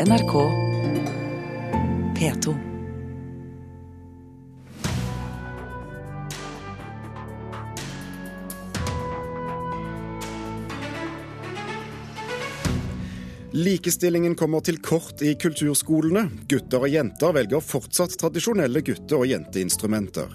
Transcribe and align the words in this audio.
NRK 0.00 0.32
P2. 2.18 2.54
Likestillingen 13.52 14.34
kommer 14.34 14.60
til 14.60 14.80
kort 14.82 15.22
i 15.22 15.36
kulturskolene. 15.38 16.24
Gutter 16.50 16.82
og 16.82 16.90
jenter 16.90 17.30
velger 17.38 17.62
fortsatt 17.62 18.18
tradisjonelle 18.18 18.82
gutte- 18.82 19.22
og 19.22 19.30
jenteinstrumenter. 19.30 20.34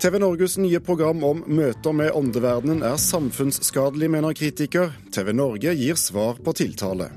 TV 0.00 0.16
Norges 0.24 0.56
nye 0.56 0.80
program 0.80 1.20
om 1.28 1.44
møter 1.44 1.92
med 1.92 2.16
åndeverdenen 2.16 2.80
er 2.88 2.96
samfunnsskadelig, 2.96 4.08
mener 4.16 4.32
kritiker. 4.32 4.96
TV 5.12 5.36
Norge 5.36 5.76
gir 5.76 6.00
svar 6.00 6.40
på 6.40 6.56
tiltale. 6.56 7.12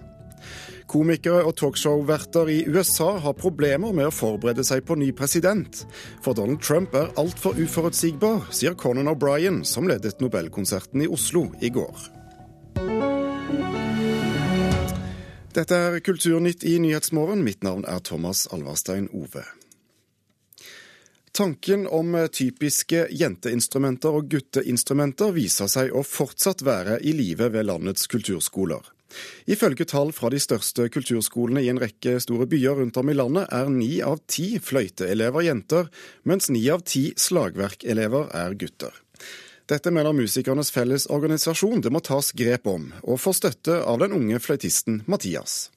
Komikere 0.90 1.44
og 1.46 1.54
talkshow-verter 1.60 2.50
i 2.50 2.60
USA 2.66 3.12
har 3.22 3.36
problemer 3.38 3.94
med 3.94 4.08
å 4.10 4.14
forberede 4.14 4.64
seg 4.66 4.82
på 4.88 4.98
ny 4.98 5.12
president. 5.14 5.84
For 6.26 6.34
Donald 6.34 6.64
Trump 6.66 6.96
er 6.98 7.12
altfor 7.22 7.60
uforutsigbar, 7.62 8.48
sier 8.50 8.74
Conan 8.74 9.12
O'Brien, 9.12 9.62
som 9.62 9.86
ledet 9.90 10.18
Nobelkonserten 10.24 11.06
i 11.06 11.12
Oslo 11.12 11.46
i 11.62 11.70
går. 11.70 12.10
Dette 15.54 15.78
er 15.78 16.02
Kulturnytt 16.02 16.66
i 16.66 16.80
Nyhetsmorgen. 16.82 17.46
Mitt 17.46 17.62
navn 17.66 17.86
er 17.86 18.02
Thomas 18.02 18.48
Alvarstein 18.50 19.12
Ove. 19.14 19.46
Tanken 21.38 21.86
om 21.86 22.16
typiske 22.34 23.06
jenteinstrumenter 23.14 24.18
og 24.18 24.30
gutteinstrumenter 24.34 25.36
viser 25.38 25.70
seg 25.70 25.94
å 25.94 26.02
fortsatt 26.02 26.66
være 26.66 26.98
i 27.06 27.14
live 27.14 27.54
ved 27.54 27.70
landets 27.70 28.10
kulturskoler. 28.10 28.82
Ifølge 29.50 29.88
tall 29.90 30.14
fra 30.16 30.32
de 30.34 30.40
største 30.42 30.88
kulturskolene 30.94 31.64
i 31.66 31.70
en 31.72 31.82
rekke 31.82 32.18
store 32.24 32.48
byer 32.50 32.82
rundt 32.82 32.98
om 33.02 33.10
i 33.10 33.18
landet, 33.18 33.50
er 33.52 33.72
ni 33.74 34.00
av 34.06 34.22
ti 34.30 34.60
fløyteelever 34.64 35.48
jenter, 35.48 35.90
mens 36.24 36.50
ni 36.54 36.64
av 36.70 36.86
ti 36.88 37.10
slagverkelever 37.18 38.30
er 38.38 38.58
gutter. 38.60 38.94
Dette 39.70 39.92
mener 39.94 40.16
Musikernes 40.18 40.72
felles 40.74 41.06
organisasjon 41.14 41.84
det 41.86 41.92
må 41.94 42.02
tas 42.02 42.32
grep 42.34 42.66
om, 42.70 42.88
og 43.06 43.20
får 43.22 43.36
støtte 43.38 43.76
av 43.86 44.00
den 44.02 44.16
unge 44.18 44.40
fløytisten 44.42 45.04
Mathias. 45.06 45.68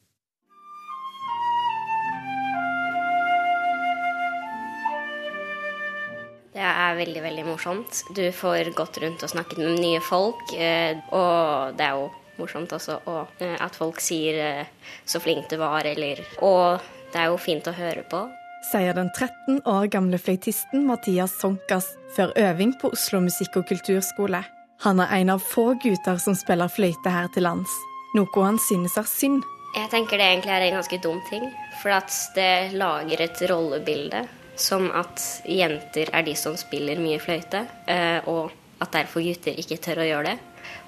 Det 6.53 6.65
er 6.65 6.97
veldig, 6.97 7.21
veldig 7.25 7.45
morsomt. 7.47 8.01
Du 8.17 8.25
får 8.37 8.73
gått 8.77 8.99
rundt 9.03 9.23
og 9.25 9.31
snakket 9.33 9.61
med 9.61 9.79
nye 9.81 10.01
folk, 10.05 10.53
eh, 10.53 11.01
og 11.13 11.77
det 11.77 11.87
er 11.87 12.01
jo 12.01 12.11
morsomt 12.43 12.75
også 12.77 12.99
og, 13.07 13.33
eh, 13.41 13.57
at 13.61 13.79
folk 13.79 14.01
sier 14.03 14.39
eh, 14.43 14.67
'så 15.07 15.21
flink 15.23 15.49
du 15.49 15.57
var', 15.57 15.87
eller 15.87 16.21
Og 16.43 16.81
det 17.13 17.21
er 17.21 17.29
jo 17.31 17.37
fint 17.37 17.67
å 17.67 17.73
høre 17.73 18.03
på. 18.09 18.29
Sier 18.71 18.95
den 18.95 19.11
13 19.11 19.61
år 19.67 19.89
gamle 19.91 20.19
fløytisten 20.19 20.87
Mathias 20.87 21.33
Sonkas 21.41 21.89
før 22.17 22.33
øving 22.37 22.73
på 22.81 22.93
Oslo 22.93 23.21
musikk- 23.21 23.57
og 23.57 23.67
kulturskole. 23.67 24.45
Han 24.83 25.01
er 25.01 25.09
en 25.17 25.31
av 25.31 25.43
få 25.43 25.75
gutter 25.83 26.19
som 26.19 26.35
spiller 26.35 26.71
fløyte 26.71 27.11
her 27.11 27.29
til 27.35 27.43
lands, 27.43 27.71
noe 28.15 28.45
han 28.45 28.59
synes 28.59 28.97
er 28.99 29.07
synd. 29.07 29.43
Jeg 29.75 29.91
tenker 29.91 30.19
det 30.19 30.27
egentlig 30.27 30.53
er 30.53 30.67
en 30.67 30.79
ganske 30.79 31.03
dum 31.03 31.21
ting, 31.31 31.45
for 31.83 31.91
at 31.91 32.13
det 32.35 32.75
lager 32.77 33.21
et 33.21 33.43
rollebilde 33.51 34.29
som 34.57 34.91
at 34.95 35.23
jenter 35.49 36.11
er 36.13 36.27
de 36.27 36.35
som 36.37 36.57
spiller 36.61 37.01
mye 37.01 37.21
fløyte, 37.23 37.65
eh, 37.89 38.21
og 38.29 38.53
at 38.83 38.93
derfor 38.93 39.25
gutter 39.25 39.57
ikke 39.59 39.81
tør 39.81 40.03
å 40.03 40.09
gjøre 40.09 40.33
det. 40.33 40.39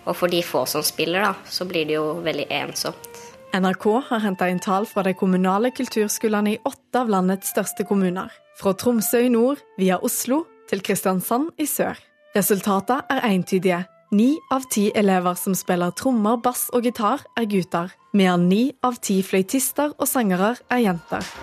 Og 0.04 0.16
for 0.18 0.32
de 0.32 0.42
få 0.44 0.64
som 0.68 0.84
spiller, 0.84 1.24
da, 1.24 1.34
så 1.48 1.66
blir 1.68 1.88
det 1.88 1.96
jo 1.98 2.18
veldig 2.24 2.48
ensomt. 2.62 3.20
NRK 3.54 3.84
har 4.08 4.22
henta 4.24 4.48
inn 4.50 4.58
tall 4.58 4.86
fra 4.90 5.04
de 5.06 5.12
kommunale 5.14 5.70
kulturskolene 5.70 6.56
i 6.56 6.60
åtte 6.66 7.04
av 7.04 7.12
landets 7.12 7.52
største 7.54 7.86
kommuner. 7.86 8.32
Fra 8.58 8.74
Tromsø 8.74 9.20
i 9.22 9.30
nord 9.30 9.62
via 9.78 10.00
Oslo 10.02 10.42
til 10.70 10.82
Kristiansand 10.82 11.52
i 11.62 11.68
sør. 11.70 11.98
Resultatene 12.34 13.06
er 13.10 13.28
entydige. 13.30 13.84
Ni 14.14 14.34
av 14.52 14.66
ti 14.70 14.88
elever 14.94 15.38
som 15.38 15.54
spiller 15.58 15.94
trommer, 15.98 16.36
bass 16.42 16.68
og 16.74 16.86
gitar, 16.86 17.22
er 17.38 17.48
gutter. 17.50 17.94
Mer 18.14 18.34
enn 18.34 18.48
ni 18.50 18.62
av 18.86 18.98
ti 19.02 19.20
fløytister 19.26 19.94
og 19.98 20.10
sangere 20.10 20.54
er 20.70 20.84
jenter. 20.84 21.34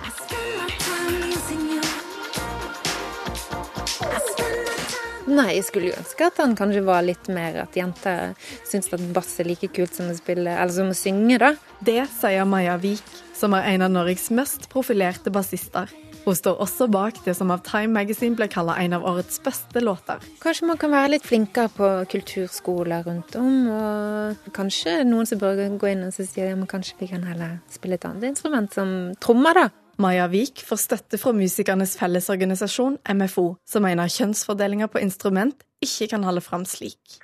Nei, 5.31 5.53
jeg 5.55 5.63
skulle 5.63 5.91
jo 5.91 5.95
ønske 5.95 6.27
at 6.27 6.39
han 6.41 6.57
kanskje 6.59 6.81
var 6.83 7.05
litt 7.07 7.29
mer 7.31 7.61
at 7.63 7.75
jenter 7.77 8.33
syns 8.67 8.91
at 8.91 9.03
bass 9.15 9.37
er 9.39 9.47
like 9.47 9.69
kult 9.71 9.95
som 9.95 10.09
å 10.11 10.15
spille, 10.17 10.51
eller 10.51 10.75
som 10.75 10.91
å 10.91 10.97
synge, 10.97 11.37
da. 11.39 11.53
Det 11.79 12.01
sier 12.17 12.47
Maja 12.49 12.75
Vik, 12.81 13.05
som 13.37 13.55
er 13.55 13.69
en 13.71 13.85
av 13.87 13.93
Norges 13.93 14.27
mest 14.35 14.67
profilerte 14.73 15.31
bassister. 15.31 15.87
Hun 16.25 16.35
står 16.37 16.59
også 16.61 16.85
bak 16.91 17.17
det 17.25 17.33
som 17.33 17.49
av 17.53 17.63
Time 17.65 17.95
Magazine 17.95 18.35
ble 18.37 18.45
kalt 18.51 18.75
en 18.75 18.93
av 18.93 19.05
årets 19.09 19.39
beste 19.41 19.81
låter. 19.81 20.21
Kanskje 20.43 20.67
man 20.69 20.77
kan 20.81 20.91
være 20.93 21.15
litt 21.15 21.25
flinkere 21.25 21.71
på 21.73 21.89
kulturskoler 22.11 23.07
rundt 23.07 23.39
om, 23.39 23.55
og 23.71 24.51
kanskje 24.53 24.99
noen 25.07 25.29
som 25.29 25.41
bør 25.41 25.63
gå 25.81 25.93
inn 25.93 26.05
og 26.05 26.13
si 26.13 26.27
at 26.27 26.37
ja, 26.43 26.51
kanskje 26.69 26.99
vi 26.99 27.09
kan 27.15 27.25
heller 27.25 27.57
spille 27.71 27.97
et 27.97 28.05
annet 28.09 28.33
instrument, 28.33 28.69
som 28.75 29.15
trommer, 29.23 29.63
da. 29.63 29.69
Maja 30.01 30.25
Vik 30.31 30.63
får 30.65 30.79
støtte 30.81 31.17
fra 31.21 31.33
Musikernes 31.35 31.93
fellesorganisasjon, 31.99 32.97
MFO, 33.13 33.51
som 33.67 33.83
mener 33.85 34.09
kjønnsfordelinga 34.09 34.87
på 34.89 35.01
instrument 35.03 35.61
ikke 35.83 36.07
kan 36.13 36.25
holde 36.25 36.41
fram 36.41 36.63
slik. 36.65 37.19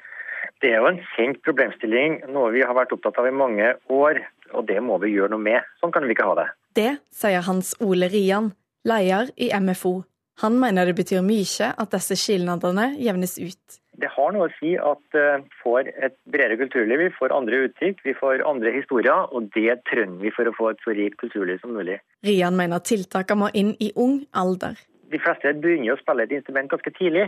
Det 0.62 0.72
er 0.74 0.82
jo 0.82 0.90
en 0.90 1.00
kjent 1.16 1.40
problemstilling, 1.46 2.20
noe 2.34 2.52
vi 2.54 2.62
har 2.66 2.78
vært 2.78 2.94
opptatt 2.94 3.18
av 3.22 3.30
i 3.30 3.34
mange 3.34 3.72
år. 3.94 4.22
Og 4.54 4.68
det 4.70 4.78
må 4.82 4.98
vi 5.02 5.12
gjøre 5.16 5.34
noe 5.34 5.44
med. 5.44 5.66
Sånn 5.82 5.94
kan 5.94 6.06
vi 6.06 6.14
ikke 6.16 6.28
ha 6.30 6.38
det. 6.40 6.48
Det 6.78 6.92
sier 7.14 7.46
Hans 7.46 7.74
Ole 7.84 8.10
Rian, 8.14 8.52
leder 8.88 9.34
i 9.36 9.50
MFO. 9.54 10.00
Han 10.44 10.60
mener 10.62 10.86
det 10.86 10.98
betyr 11.00 11.26
mye 11.26 11.72
at 11.74 11.94
disse 11.94 12.18
skilnadene 12.20 12.92
jevnes 13.02 13.38
ut. 13.42 13.80
Det 13.98 14.10
har 14.14 14.34
noe 14.34 14.46
å 14.46 14.54
si 14.60 14.76
at 14.78 15.16
vi 15.18 15.56
får 15.64 15.88
et 16.06 16.14
bredere 16.30 16.60
kulturliv, 16.60 17.02
vi 17.02 17.14
får 17.16 17.34
andre 17.34 17.64
uttrykk, 17.66 18.04
vi 18.06 18.14
får 18.18 18.44
andre 18.46 18.74
historier, 18.76 19.26
og 19.34 19.50
det 19.56 19.80
trenger 19.90 20.22
vi 20.22 20.34
for 20.36 20.50
å 20.50 20.54
få 20.54 20.70
et 20.70 20.84
så 20.86 20.94
rikt 20.94 21.18
kulturliv 21.24 21.58
som 21.64 21.74
mulig. 21.74 21.98
Rian 22.28 22.60
mener 22.60 22.84
tiltakene 22.86 23.42
må 23.42 23.50
inn 23.58 23.74
i 23.82 23.90
ung 23.98 24.20
alder. 24.38 24.78
De 25.10 25.20
fleste 25.24 25.54
begynner 25.64 25.96
å 25.96 26.02
spille 26.02 26.28
et 26.28 26.36
instrument 26.38 26.70
ganske 26.70 26.94
tidlig. 27.00 27.26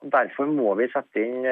Derfor 0.00 0.48
må 0.48 0.72
vi 0.78 0.86
sette 0.88 1.20
inn 1.20 1.42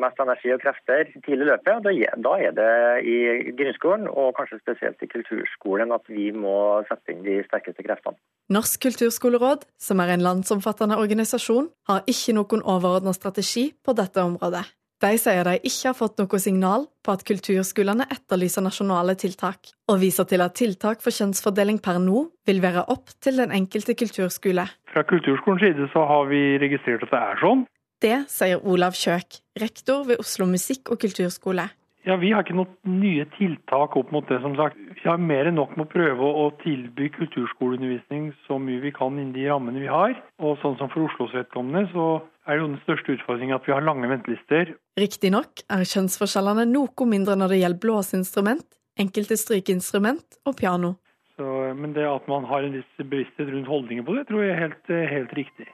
mest 0.00 0.20
energi 0.22 0.54
og 0.54 0.62
krefter 0.62 1.10
tidlig 1.26 1.44
i 1.44 1.48
løpet. 1.50 1.84
Da 2.24 2.36
er 2.40 2.54
det 2.56 2.70
i 3.04 3.52
grunnskolen, 3.58 4.08
og 4.08 4.32
kanskje 4.38 4.62
spesielt 4.62 5.04
i 5.04 5.10
kulturskolen, 5.12 5.92
at 5.92 6.08
vi 6.08 6.30
må 6.32 6.80
sette 6.88 7.12
inn 7.12 7.20
de 7.26 7.42
sterkeste 7.44 7.84
kreftene. 7.84 8.16
Norsk 8.48 8.80
kulturskoleråd, 8.86 9.68
som 9.76 10.00
er 10.00 10.14
en 10.14 10.24
landsomfattende 10.24 10.96
organisasjon, 10.96 11.68
har 11.90 12.08
ikke 12.08 12.38
noen 12.38 12.64
overordnet 12.64 13.18
strategi 13.20 13.68
på 13.84 13.92
dette 13.98 14.24
området. 14.24 14.64
De 14.98 15.12
sier 15.14 15.44
de 15.46 15.52
ikke 15.62 15.92
har 15.92 15.94
fått 15.94 16.18
noe 16.18 16.38
signal 16.42 16.88
på 17.06 17.12
at 17.14 17.20
kulturskolene 17.28 18.08
etterlyser 18.10 18.64
nasjonale 18.64 19.14
tiltak, 19.20 19.70
og 19.86 20.00
viser 20.02 20.26
til 20.26 20.42
at 20.42 20.56
tiltak 20.58 21.04
for 21.04 21.14
kjønnsfordeling 21.14 21.78
per 21.84 22.00
nå 22.02 22.24
vil 22.48 22.58
være 22.64 22.82
opp 22.90 23.12
til 23.22 23.38
den 23.38 23.54
enkelte 23.54 23.94
kulturskole. 23.94 24.64
Fra 24.90 25.04
kulturskolens 25.06 25.62
side 25.62 25.86
så 25.92 26.02
har 26.08 26.26
vi 26.32 26.40
registrert 26.58 27.06
at 27.06 27.14
det 27.14 27.20
er 27.20 27.44
sånn. 27.44 27.62
Det 27.98 28.28
sier 28.30 28.62
Olav 28.62 28.94
Kjøk, 28.94 29.40
rektor 29.58 30.04
ved 30.06 30.20
Oslo 30.22 30.46
musikk- 30.46 30.92
og 30.92 31.00
kulturskole. 31.02 31.66
Ja, 32.06 32.16
Vi 32.16 32.30
har 32.32 32.44
ikke 32.44 32.54
noen 32.56 33.00
nye 33.02 33.26
tiltak 33.36 33.96
opp 33.98 34.12
mot 34.14 34.24
det, 34.30 34.38
som 34.40 34.54
sagt. 34.56 34.78
Vi 34.78 35.02
har 35.04 35.18
mer 35.18 35.50
enn 35.50 35.58
nok 35.58 35.74
med 35.76 35.88
å 35.88 35.90
prøve 35.90 36.24
å 36.24 36.44
tilby 36.62 37.10
kulturskoleundervisning 37.12 38.30
så 38.46 38.56
mye 38.62 38.80
vi 38.80 38.92
kan 38.94 39.18
innen 39.18 39.34
de 39.34 39.44
rammene 39.50 39.82
vi 39.82 39.90
har. 39.90 40.14
Og 40.38 40.56
sånn 40.62 40.78
som 40.78 40.88
for 40.88 41.04
Oslos 41.04 41.34
vedkommende, 41.34 41.90
så 41.92 42.22
er 42.46 42.56
det 42.56 42.62
jo 42.62 42.70
den 42.70 42.80
største 42.86 43.16
utfordringen 43.18 43.58
at 43.58 43.66
vi 43.66 43.74
har 43.74 43.84
lange 43.84 44.08
ventelister. 44.08 44.72
Riktignok 44.96 45.66
er 45.68 45.84
kjønnsforskjellene 45.84 46.64
noe 46.70 47.10
mindre 47.10 47.36
når 47.36 47.52
det 47.52 47.60
gjelder 47.64 47.82
blåseinstrument, 47.82 48.68
enkelte 48.96 49.36
strykeinstrument 49.36 50.40
og 50.46 50.56
piano. 50.56 50.94
Så, 51.36 51.44
men 51.76 51.92
det 51.98 52.06
at 52.08 52.24
man 52.30 52.46
har 52.48 52.64
en 52.64 52.78
viss 52.78 53.02
bevissthet 53.02 53.52
rundt 53.52 53.68
holdninger 53.68 54.06
på 54.06 54.16
det, 54.16 54.24
tror 54.30 54.46
jeg 54.46 54.54
er 54.54 54.64
helt, 54.64 54.94
helt 55.12 55.36
riktig. 55.36 55.68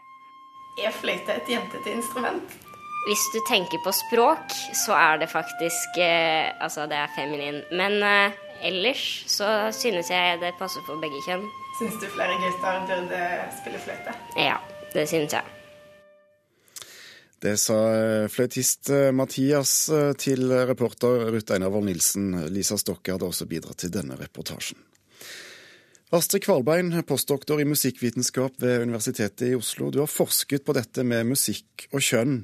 Er 0.75 0.91
fløyte 0.91 1.31
et 1.39 1.51
jentete 1.53 1.93
instrument? 1.95 2.55
Hvis 3.07 3.23
du 3.31 3.39
tenker 3.47 3.79
på 3.85 3.93
språk, 3.95 4.55
så 4.75 4.97
er 4.99 5.21
det 5.23 5.29
faktisk 5.31 5.99
eh, 6.03 6.51
Altså, 6.59 6.89
det 6.91 6.97
er 6.99 7.13
feminin. 7.15 7.61
Men 7.71 8.03
eh, 8.03 8.35
ellers 8.65 9.25
så 9.31 9.71
synes 9.71 10.11
jeg 10.11 10.41
det 10.43 10.55
passer 10.59 10.83
for 10.87 10.99
begge 10.99 11.21
kjønn. 11.27 11.45
Syns 11.79 12.01
du 12.03 12.09
flere 12.11 12.39
gutter 12.43 12.81
burde 12.89 13.21
spille 13.61 13.83
fløyte? 13.85 14.17
Ja, 14.39 14.57
det 14.95 15.07
synes 15.09 15.37
jeg. 15.37 15.45
Det 17.45 17.55
sa 17.61 17.79
fløytist 18.33 18.89
Mathias 19.13 19.91
til 20.19 20.49
reporter 20.65 21.29
Ruth 21.29 21.53
Einar 21.55 21.71
Vold 21.75 21.87
Nilsen. 21.91 22.33
Lisa 22.51 22.79
Stokke 22.81 23.13
hadde 23.13 23.29
også 23.29 23.47
bidratt 23.47 23.85
til 23.85 23.93
denne 23.93 24.17
reportasjen. 24.17 24.81
Astrid 26.15 26.45
Kvalbein, 26.45 26.93
postdoktor 27.03 27.59
i 27.59 27.65
musikkvitenskap 27.67 28.61
ved 28.63 28.85
Universitetet 28.85 29.49
i 29.49 29.57
Oslo. 29.59 29.89
Du 29.91 29.99
har 29.99 30.11
forsket 30.11 30.63
på 30.63 30.75
dette 30.77 31.03
med 31.03 31.27
musikk 31.27 31.89
og 31.91 32.05
kjønn. 32.07 32.37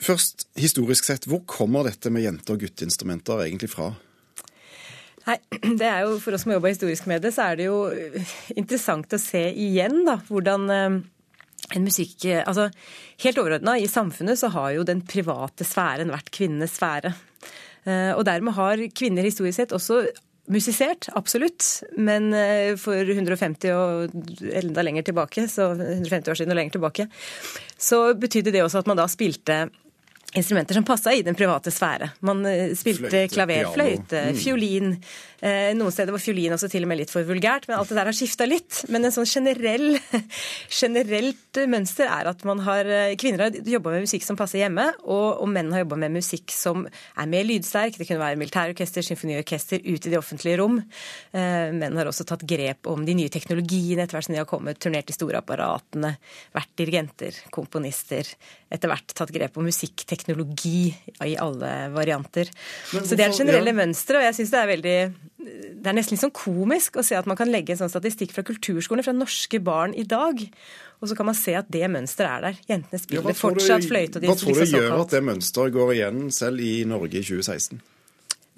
Først, 0.00 0.46
historisk 0.56 1.04
sett, 1.04 1.28
hvor 1.28 1.42
kommer 1.44 1.84
dette 1.84 2.08
med 2.08 2.24
jente- 2.24 2.54
og 2.54 2.64
gutteinstrumenter 2.64 3.44
egentlig 3.44 3.68
fra? 3.74 3.90
Nei, 5.26 5.36
det 5.82 5.90
er 5.90 6.06
jo, 6.06 6.16
For 6.24 6.32
oss 6.32 6.46
som 6.46 6.54
jobber 6.54 6.72
historisk 6.72 7.12
med 7.12 7.20
det, 7.26 7.34
så 7.36 7.50
er 7.50 7.60
det 7.60 7.68
jo 7.68 7.76
interessant 8.56 9.12
å 9.12 9.20
se 9.20 9.44
igjen 9.52 10.00
da, 10.08 10.16
hvordan 10.32 10.66
eh, 10.72 10.98
en 11.76 11.86
musikk 11.86 12.24
altså 12.40 12.70
Helt 13.22 13.44
overordna 13.44 13.76
i 13.76 13.86
samfunnet 13.90 14.40
så 14.40 14.48
har 14.56 14.72
jo 14.78 14.88
den 14.88 15.04
private 15.04 15.68
sfæren 15.68 16.10
vært 16.10 16.32
kvinnenes 16.32 16.80
sfære. 16.80 17.12
Og 18.16 18.24
dermed 18.26 18.54
har 18.56 18.80
kvinner 18.94 19.26
historisk 19.26 19.60
sett 19.60 19.74
også 19.76 20.00
musisert, 20.50 21.08
absolutt. 21.14 21.82
Men 21.96 22.32
eh, 22.34 22.74
for 22.80 22.98
150 22.98 23.74
og 23.76 24.16
enda 24.62 24.84
lenger 24.84 25.06
tilbake, 25.06 25.46
så 25.50 25.72
150 25.76 26.32
år 26.32 26.40
siden 26.40 26.54
og 26.54 26.58
lenger 26.58 26.78
tilbake, 26.78 27.08
så 27.78 28.04
betydde 28.18 28.54
det 28.54 28.64
også 28.64 28.82
at 28.82 28.90
man 28.90 28.98
da 29.00 29.06
spilte 29.10 29.64
instrumenter 30.34 30.78
som 30.78 30.86
passa 30.86 31.12
i 31.14 31.24
den 31.26 31.36
private 31.38 31.72
sfære. 31.74 32.12
Man 32.24 32.44
spilte 32.78 33.10
fløyte, 33.10 33.26
klaver, 33.34 33.68
fløyte, 33.74 34.24
mm. 34.32 34.40
fiolin, 34.40 34.96
Eh, 35.42 35.72
noen 35.74 35.90
steder 35.90 36.14
var 36.14 36.22
fiolin 36.22 36.54
også 36.54 36.68
til 36.70 36.84
og 36.86 36.90
med 36.92 37.00
litt 37.00 37.10
for 37.10 37.26
vulgært, 37.26 37.64
men 37.66 37.74
alt 37.74 37.90
det 37.90 37.96
der 37.98 38.06
har 38.06 38.14
skifta 38.14 38.46
litt. 38.46 38.84
Men 38.94 39.08
en 39.08 39.14
sånn 39.14 39.26
generell, 39.26 39.96
generelt 40.80 41.58
mønster 41.66 42.06
er 42.06 42.30
at 42.30 42.44
man 42.46 42.62
har, 42.62 42.86
eh, 42.86 43.16
kvinner 43.18 43.48
har 43.48 43.72
jobba 43.74 43.96
med 43.96 44.06
musikk 44.06 44.22
som 44.22 44.38
passer 44.38 44.62
hjemme, 44.62 44.86
og, 45.02 45.42
og 45.42 45.50
menn 45.50 45.72
har 45.74 45.82
jobba 45.82 45.98
med 46.04 46.14
musikk 46.20 46.54
som 46.54 46.86
er 46.86 47.32
mer 47.32 47.48
lydsterk. 47.48 47.98
Det 47.98 48.06
kunne 48.06 48.22
være 48.22 48.38
militærorkester, 48.38 49.02
symfoniorkester 49.08 49.82
ute 49.82 50.06
i 50.06 50.14
det 50.14 50.20
offentlige 50.20 50.60
rom. 50.62 50.78
Eh, 51.34 51.74
menn 51.74 51.98
har 51.98 52.12
også 52.12 52.28
tatt 52.28 52.46
grep 52.46 52.86
om 52.92 53.02
de 53.08 53.18
nye 53.18 53.34
teknologiene 53.34 54.06
etter 54.06 54.20
hvert 54.20 54.30
som 54.30 54.38
de 54.38 54.42
har 54.44 54.50
kommet, 54.50 54.78
turnert 54.78 55.10
de 55.10 55.18
store 55.18 55.42
apparatene, 55.42 56.14
vært 56.54 56.74
dirigenter, 56.78 57.42
komponister. 57.50 58.30
Etter 58.70 58.94
hvert 58.94 59.10
tatt 59.18 59.34
grep 59.34 59.58
om 59.58 59.66
musikkteknologi 59.66 60.21
i 60.30 61.36
alle 61.40 61.72
varianter. 61.94 62.50
Hvorfor, 62.90 63.08
Så 63.08 63.18
det 63.18 63.26
er 63.26 63.36
generelle 63.36 63.74
ja. 63.74 63.78
mønsteret, 63.82 64.22
og 64.22 64.28
jeg 64.30 64.38
syns 64.40 64.54
det 64.54 64.62
er 64.62 64.72
veldig 64.72 64.96
det 65.82 65.90
er 65.90 65.96
nesten 65.96 66.14
litt 66.14 66.22
sånn 66.22 66.34
komisk 66.34 66.96
å 67.00 67.02
se 67.02 67.16
at 67.18 67.26
man 67.26 67.38
kan 67.38 67.50
legge 67.50 67.74
en 67.74 67.80
sånn 67.80 67.90
statistikk 67.90 68.34
fra 68.36 68.44
kulturskolene 68.46 69.02
fra 69.02 69.14
norske 69.16 69.58
barn 69.64 69.96
i 69.98 70.04
dag, 70.06 70.38
og 71.02 71.10
så 71.10 71.16
kan 71.18 71.26
man 71.26 71.34
se 71.34 71.56
at 71.58 71.70
det 71.72 71.88
mønsteret 71.90 72.30
er 72.30 72.44
der. 72.46 72.60
Jentene 72.70 73.00
spiller 73.02 73.34
ja, 73.34 73.38
fortsatt 73.38 73.88
fløyte. 73.90 74.22
Hva 74.22 74.36
tror 74.38 74.60
du 74.60 74.66
gjør 74.70 75.00
at 75.00 75.16
det 75.16 75.22
mønsteret 75.26 75.74
går 75.74 75.96
igjen 75.96 76.28
selv 76.34 76.62
i 76.62 76.74
Norge 76.86 77.18
i 77.18 77.24
2016? 77.26 77.82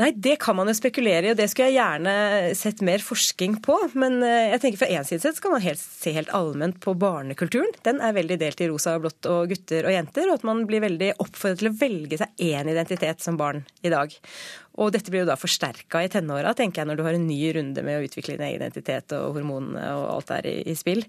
Nei, 0.01 0.11
Det 0.11 0.41
kan 0.43 0.57
man 0.59 0.67
jo 0.67 0.75
spekulere 0.75 1.29
i, 1.29 1.31
og 1.31 1.39
det 1.39 1.47
skulle 1.53 1.69
jeg 1.71 1.79
gjerne 1.79 2.55
sett 2.59 2.81
mer 2.83 3.03
forskning 3.05 3.61
på. 3.63 3.77
Men 3.95 4.19
eh, 4.27 4.51
jeg 4.51 4.63
tenker 4.65 4.81
fra 4.81 4.89
én 4.91 5.07
side 5.07 5.23
sett 5.23 5.39
skal 5.39 5.55
man 5.55 5.63
helt, 5.63 5.79
se 5.79 6.11
helt 6.17 6.33
allment 6.35 6.81
på 6.83 6.97
barnekulturen. 6.99 7.71
Den 7.87 8.03
er 8.03 8.17
veldig 8.17 8.41
delt 8.43 8.63
i 8.65 8.69
rosa 8.73 8.97
og 8.97 9.05
blått 9.05 9.31
og 9.31 9.53
gutter 9.53 9.87
og 9.87 9.95
jenter, 9.95 10.27
og 10.27 10.41
at 10.41 10.49
man 10.51 10.65
blir 10.67 10.83
veldig 10.83 11.13
oppfordret 11.23 11.63
til 11.63 11.71
å 11.71 11.77
velge 11.79 12.19
seg 12.19 12.43
én 12.43 12.73
identitet 12.75 13.23
som 13.23 13.39
barn 13.39 13.63
i 13.87 13.93
dag. 13.95 14.19
Og 14.83 14.91
dette 14.91 15.15
blir 15.15 15.23
jo 15.23 15.31
da 15.31 15.39
forsterka 15.39 16.03
i 16.03 16.11
tenåra, 16.11 16.57
tenker 16.59 16.83
jeg, 16.83 16.91
når 16.91 16.99
du 16.99 17.05
har 17.07 17.15
en 17.15 17.29
ny 17.29 17.41
runde 17.55 17.87
med 17.87 18.01
å 18.01 18.09
utvikle 18.09 18.35
din 18.41 18.57
identitet 18.57 19.15
og 19.15 19.39
hormonene 19.39 19.87
og 19.95 20.09
alt 20.17 20.35
er 20.41 20.51
i, 20.51 20.57
i 20.73 20.75
spill. 20.79 21.07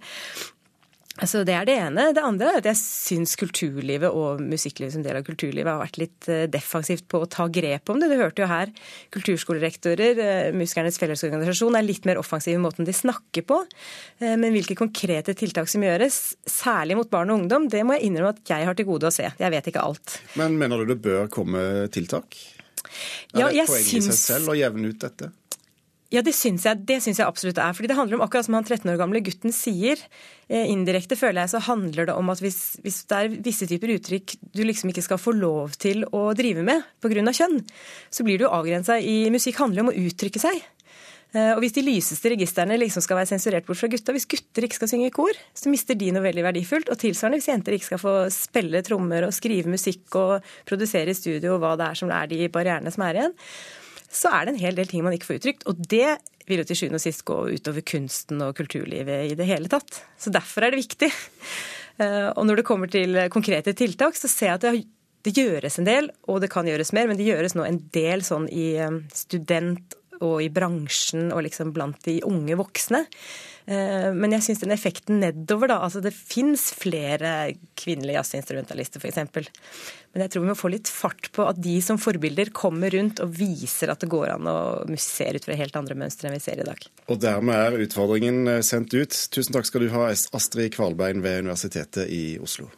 Altså, 1.15 1.45
det 1.47 1.53
er 1.55 1.67
det 1.67 1.75
ene. 1.79 2.09
Det 2.15 2.23
andre 2.27 2.49
er 2.49 2.57
at 2.59 2.65
jeg 2.67 2.79
syns 2.81 3.37
kulturlivet 3.39 4.11
og 4.11 4.41
musikklivet 4.43 4.91
som 4.97 5.03
del 5.05 5.15
av 5.15 5.23
kulturlivet 5.23 5.69
har 5.71 5.79
vært 5.79 5.99
litt 6.01 6.27
eh, 6.31 6.43
defensivt 6.51 7.05
på 7.11 7.21
å 7.23 7.29
ta 7.31 7.45
grep 7.47 7.91
om 7.91 8.01
det. 8.01 8.09
Du 8.11 8.17
hørte 8.19 8.43
jo 8.43 8.49
her 8.51 8.73
kulturskolerektorer, 9.15 10.19
eh, 10.19 10.49
Musikernes 10.55 10.99
fellesorganisasjon, 10.99 11.77
er 11.79 11.87
litt 11.87 12.07
mer 12.09 12.19
offensive 12.19 12.59
i 12.59 12.63
måten 12.63 12.87
de 12.87 12.95
snakker 12.95 13.47
på. 13.47 13.61
Eh, 14.19 14.35
men 14.35 14.51
hvilke 14.55 14.75
konkrete 14.79 15.37
tiltak 15.39 15.71
som 15.71 15.85
gjøres, 15.87 16.19
særlig 16.51 16.99
mot 16.99 17.11
barn 17.11 17.31
og 17.31 17.45
ungdom, 17.45 17.69
det 17.71 17.85
må 17.87 17.95
jeg 17.95 18.09
innrømme 18.09 18.35
at 18.35 18.51
jeg 18.51 18.67
har 18.67 18.75
til 18.75 18.89
gode 18.91 19.07
å 19.07 19.15
se. 19.15 19.31
Jeg 19.39 19.55
vet 19.55 19.71
ikke 19.71 19.87
alt. 19.87 20.19
Men 20.35 20.59
mener 20.59 20.83
du 20.83 20.91
det 20.91 20.99
bør 21.05 21.31
komme 21.31 21.63
tiltak? 21.95 22.35
Er 23.31 23.47
det 23.53 23.63
et 23.63 23.71
poeng 23.71 23.87
i 23.87 24.03
seg 24.03 24.19
selv 24.19 24.51
å 24.51 24.59
jevne 24.59 24.91
ut 24.91 24.99
dette? 24.99 25.31
Ja, 26.13 26.21
det 26.21 26.35
syns 26.37 26.67
jeg, 26.67 26.83
det 26.85 26.99
jeg 27.01 27.25
absolutt 27.25 27.57
er. 27.57 27.73
Fordi 27.73 27.89
det 27.89 27.97
handler 27.97 28.19
om 28.19 28.23
akkurat 28.25 28.45
som 28.45 28.55
han 28.57 28.67
13 28.67 28.91
år 28.93 28.99
gamle 29.01 29.21
gutten 29.25 29.53
sier. 29.55 29.99
Eh, 30.47 30.69
indirekte 30.69 31.17
føler 31.17 31.43
jeg 31.43 31.55
så 31.55 31.63
handler 31.65 32.09
det 32.09 32.13
om 32.15 32.29
at 32.29 32.43
hvis, 32.43 32.77
hvis, 32.85 33.01
det 33.09 33.17
er 33.17 33.37
visse 33.47 33.65
typer 33.69 33.95
uttrykk 33.95 34.35
du 34.53 34.61
liksom 34.67 34.91
ikke 34.93 35.03
skal 35.05 35.21
få 35.21 35.33
lov 35.33 35.73
til 35.81 36.05
å 36.13 36.27
drive 36.37 36.61
med 36.65 36.85
pga. 37.01 37.25
kjønn, 37.33 37.57
så 38.13 38.23
blir 38.23 38.37
du 38.37 38.45
avgrensa 38.45 38.99
i 39.01 39.25
Musikk 39.33 39.57
handler 39.63 39.85
om 39.85 39.89
å 39.91 39.97
uttrykke 40.05 40.41
seg. 40.41 40.61
Eh, 41.33 41.51
og 41.55 41.63
hvis 41.63 41.73
de 41.75 41.83
lyseste 41.87 42.29
registrene 42.31 42.77
liksom 42.77 43.01
skal 43.03 43.19
være 43.19 43.31
sensurert 43.33 43.65
bort 43.65 43.81
fra 43.81 43.89
gutta, 43.89 44.13
hvis 44.13 44.29
gutter 44.29 44.67
ikke 44.67 44.77
skal 44.77 44.91
synge 44.91 45.09
i 45.09 45.15
kor, 45.15 45.33
så 45.57 45.73
mister 45.73 45.97
de 45.97 46.11
noe 46.13 46.23
veldig 46.23 46.45
verdifullt. 46.45 46.91
Og 46.93 47.01
tilsvarende 47.01 47.41
hvis 47.41 47.49
jenter 47.49 47.79
ikke 47.79 47.89
skal 47.89 48.03
få 48.03 48.13
spille 48.33 48.85
trommer 48.85 49.25
og 49.25 49.33
skrive 49.33 49.73
musikk 49.73 50.21
og 50.21 50.53
produsere 50.69 51.11
i 51.11 51.17
studio 51.17 51.57
og 51.57 51.65
hva 51.65 51.73
det 51.81 51.89
er 51.89 51.99
som 52.03 52.13
er 52.13 52.29
de 52.29 52.45
barrierene 52.53 52.93
som 52.93 53.07
er 53.09 53.23
igjen 53.23 53.35
så 54.15 54.31
er 54.31 54.45
det 54.45 54.55
en 54.55 54.63
hel 54.63 54.77
del 54.77 54.89
ting 54.89 55.03
man 55.05 55.15
ikke 55.15 55.29
får 55.29 55.41
uttrykt. 55.41 55.67
Og 55.69 55.79
det 55.91 56.17
vil 56.45 56.61
jo 56.61 56.67
til 56.69 56.79
sjuende 56.79 56.99
og 56.99 57.03
sist 57.03 57.25
gå 57.27 57.37
utover 57.57 57.85
kunsten 57.85 58.43
og 58.45 58.55
kulturlivet 58.57 59.31
i 59.31 59.37
det 59.37 59.47
hele 59.49 59.71
tatt. 59.71 60.03
Så 60.17 60.33
derfor 60.33 60.65
er 60.65 60.73
det 60.73 60.83
viktig. 60.83 61.11
Eh, 61.95 62.29
og 62.35 62.43
når 62.43 62.59
det 62.59 62.67
kommer 62.67 62.91
til 62.91 63.15
konkrete 63.31 63.71
tiltak, 63.77 64.17
så 64.19 64.27
ser 64.27 64.49
jeg 64.49 64.59
at 64.59 64.65
det, 65.23 65.31
gjøres 65.31 65.79
en 65.79 65.87
del, 65.87 66.09
og 66.29 66.41
det 66.43 66.51
kan 66.51 66.67
gjøres 66.67 66.91
mer, 66.93 67.07
men 67.07 67.15
det 67.15 67.25
gjøres 67.29 67.55
nå 67.55 67.63
en 67.65 67.79
del 67.95 68.21
sånn 68.27 68.49
i 68.51 68.73
eh, 68.83 68.97
student- 69.15 69.95
og 70.23 70.39
i 70.43 70.51
bransjen 70.53 71.31
og 71.33 71.43
liksom 71.47 71.73
blant 71.75 71.99
de 72.07 72.19
unge 72.27 72.57
voksne. 72.59 73.05
Eh, 73.65 74.11
men 74.13 74.35
jeg 74.35 74.45
syns 74.45 74.61
den 74.61 74.73
effekten 74.75 75.19
nedover, 75.23 75.71
da 75.71 75.79
altså 75.87 76.01
Det 76.03 76.13
fins 76.13 76.67
flere 76.77 77.55
kvinnelige 77.77 78.19
jazzinstrumentalister, 78.19 79.01
f.eks. 79.01 79.49
Men 80.13 80.23
jeg 80.25 80.31
tror 80.31 80.45
vi 80.45 80.51
må 80.51 80.57
få 80.57 80.71
litt 80.71 80.91
fart 80.91 81.31
på 81.35 81.47
at 81.49 81.59
de 81.61 81.79
som 81.83 81.99
forbilder 82.01 82.53
kommer 82.55 82.93
rundt 82.93 83.19
og 83.25 83.33
viser 83.35 83.91
at 83.91 84.03
det 84.03 84.11
går 84.13 84.35
an 84.35 84.51
å 84.51 84.57
musisere 84.89 85.41
ut 85.41 85.47
fra 85.49 85.57
helt 85.57 85.75
andre 85.79 85.97
mønstre 85.99 86.29
enn 86.29 86.37
vi 86.37 86.43
ser 86.45 86.61
i 86.61 86.67
dag. 86.67 86.85
Og 87.09 87.19
dermed 87.23 87.57
er 87.57 87.87
utfordringen 87.87 88.45
eh, 88.53 88.63
sendt 88.65 88.93
ut. 88.93 89.17
Tusen 89.33 89.57
takk 89.57 89.67
skal 89.69 89.87
du 89.87 89.91
ha, 89.95 90.07
Astrid 90.13 90.75
Kvalbein 90.77 91.25
ved 91.25 91.43
Universitetet 91.47 92.07
i 92.13 92.37
Oslo. 92.43 92.69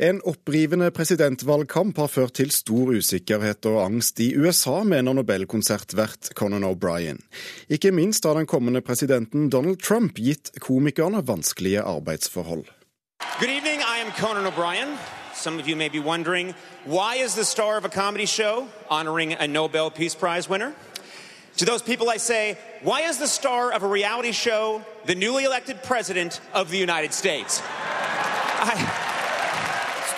En 0.00 0.22
opprivende 0.24 0.86
presidentvalgkamp 0.96 1.98
har 2.00 2.08
ført 2.08 2.38
til 2.38 2.48
stor 2.56 2.88
usikkerhet 2.96 3.66
og 3.68 3.82
angst 3.84 4.20
i 4.24 4.30
USA, 4.32 4.78
mener 4.80 5.12
Nobelkonsertvert 5.12 6.30
Conan 6.38 6.64
O'Brien. 6.64 7.18
Ikke 7.68 7.92
minst 7.92 8.24
har 8.24 8.38
den 8.38 8.46
kommende 8.48 8.80
presidenten 8.80 9.50
Donald 9.52 9.76
Trump 9.84 10.16
gitt 10.16 10.54
komikerne 10.60 11.20
vanskelige 11.28 11.82
arbeidsforhold. 11.82 12.64
Good. 13.40 13.50
Some 15.34 15.60
of 15.60 15.68
you 15.68 15.76
may 15.76 15.88
be 15.88 16.00
wondering 16.00 16.54
why 16.86 17.24
is 17.24 17.34
the 17.34 17.44
star 17.44 17.76
of 17.76 17.84
a 17.84 17.88
comedy 17.88 18.26
show 18.26 18.68
honoring 18.88 19.34
a 19.34 19.46
Nobel 19.46 19.90
Peace 19.90 20.14
Prize 20.14 20.48
winner? 20.48 20.72
To 21.58 21.66
those 21.66 21.82
people, 21.82 22.08
I 22.08 22.18
say, 22.18 22.56
why 22.82 23.00
is 23.10 23.18
the 23.18 23.26
star 23.26 23.72
of 23.72 23.82
a 23.82 23.86
reality 23.86 24.32
show 24.32 24.82
the 25.06 25.14
newly 25.14 25.44
elected 25.44 25.82
president 25.82 26.40
of 26.54 26.70
the 26.70 26.78
United 26.78 27.12
States? 27.12 27.60
I... 28.62 29.09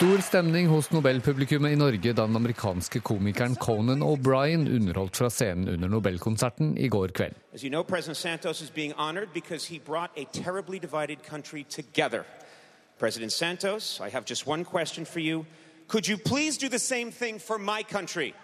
Stor 0.02 0.20
stemning 0.20 0.66
hos 0.66 0.88
Nobelpublikummet 0.90 1.72
i 1.72 1.76
Norge 1.78 2.10
da 2.12 2.24
den 2.26 2.36
amerikanske 2.36 3.00
komikeren 3.00 3.54
Conan 3.54 4.00
O'Brien 4.02 4.66
underholdt 4.66 5.16
fra 5.16 5.28
scenen 5.30 5.68
under 5.68 5.88
Nobelkonserten 5.88 6.72
i 6.78 6.88
går 6.88 7.12
kveld. 7.14 7.36
You 7.62 7.70
know, 7.70 7.84
President 7.84 8.16
Santos 8.16 8.60
is 8.62 8.70
being 8.70 8.94
honored 8.96 9.28
because 9.34 9.68
he 9.68 9.78
brought 9.78 10.10
a 10.18 10.24
terribly 10.32 10.78
divided 10.78 11.22
country 11.22 11.64
together. 11.70 12.24
President 12.98 13.32
Santos, 13.32 14.00
I 14.00 14.10
have 14.10 14.24
just 14.26 14.46
one 14.48 14.64
question 14.64 15.06
for 15.06 15.20
you. 15.20 15.44
Could 15.88 16.08
you 16.08 16.18
please 16.18 16.58
do 16.58 16.68
the 16.68 16.78
same 16.78 17.12
thing 17.12 17.38
for 17.38 17.58
my 17.58 17.84
country? 17.84 18.34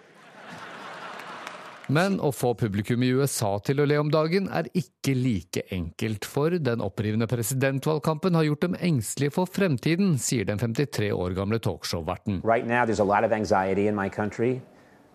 Men 1.89 2.19
å 2.21 2.29
få 2.29 2.51
publikum 2.53 3.01
i 3.01 3.09
USA 3.17 3.55
til 3.65 3.81
å 3.81 3.85
le 3.89 3.97
om 3.97 4.11
dagen 4.13 4.45
er 4.53 4.67
ikke 4.77 5.15
like 5.17 5.63
enkelt, 5.73 6.27
for 6.29 6.53
den 6.53 6.83
opprivende 6.85 7.25
presidentvalgkampen 7.29 8.37
har 8.37 8.45
gjort 8.45 8.67
dem 8.67 8.75
engstelige 8.77 9.33
for 9.33 9.49
fremtiden, 9.49 10.13
sier 10.21 10.45
den 10.45 10.61
53 10.61 11.09
år 11.09 11.33
gamle 11.33 11.57
talkshow-verten. 11.57 12.43
Right 12.45 12.67
now, 12.67 12.85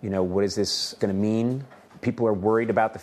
you 0.04 0.10
know, 0.10 0.22
what 0.22 0.44
is 0.44 0.54
this 0.54 0.96
going 1.00 1.14
to 1.14 1.18
mean? 1.18 1.64
People 2.02 2.26
are 2.26 2.34
worried 2.34 2.70
about 2.70 2.92
the. 2.92 2.98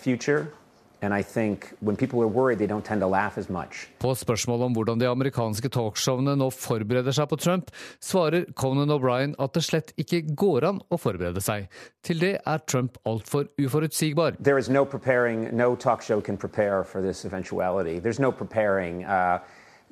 På 4.02 4.14
spørsmålet 4.14 4.66
om 4.66 4.76
hvordan 4.76 5.00
de 5.00 5.08
amerikanske 5.10 5.70
talkshowene 5.74 6.36
nå 6.38 6.48
forbereder 6.54 7.16
seg 7.16 7.28
på 7.30 7.38
Trump, 7.42 7.72
svarer 7.98 8.46
Conan 8.54 8.94
O'Brien 8.94 9.34
at 9.42 9.56
det 9.56 9.64
slett 9.66 9.92
ikke 9.98 10.22
går 10.38 10.68
an 10.68 10.78
å 10.88 10.98
forberede 11.00 11.42
seg. 11.42 11.66
Til 12.06 12.22
det 12.22 12.36
er 12.38 12.62
Trump 12.66 12.98
altfor 13.06 13.50
uforutsigbar. 13.58 14.38
No 14.42 14.54
no 18.18 18.30
no. 18.30 18.30
Uh, 19.02 19.38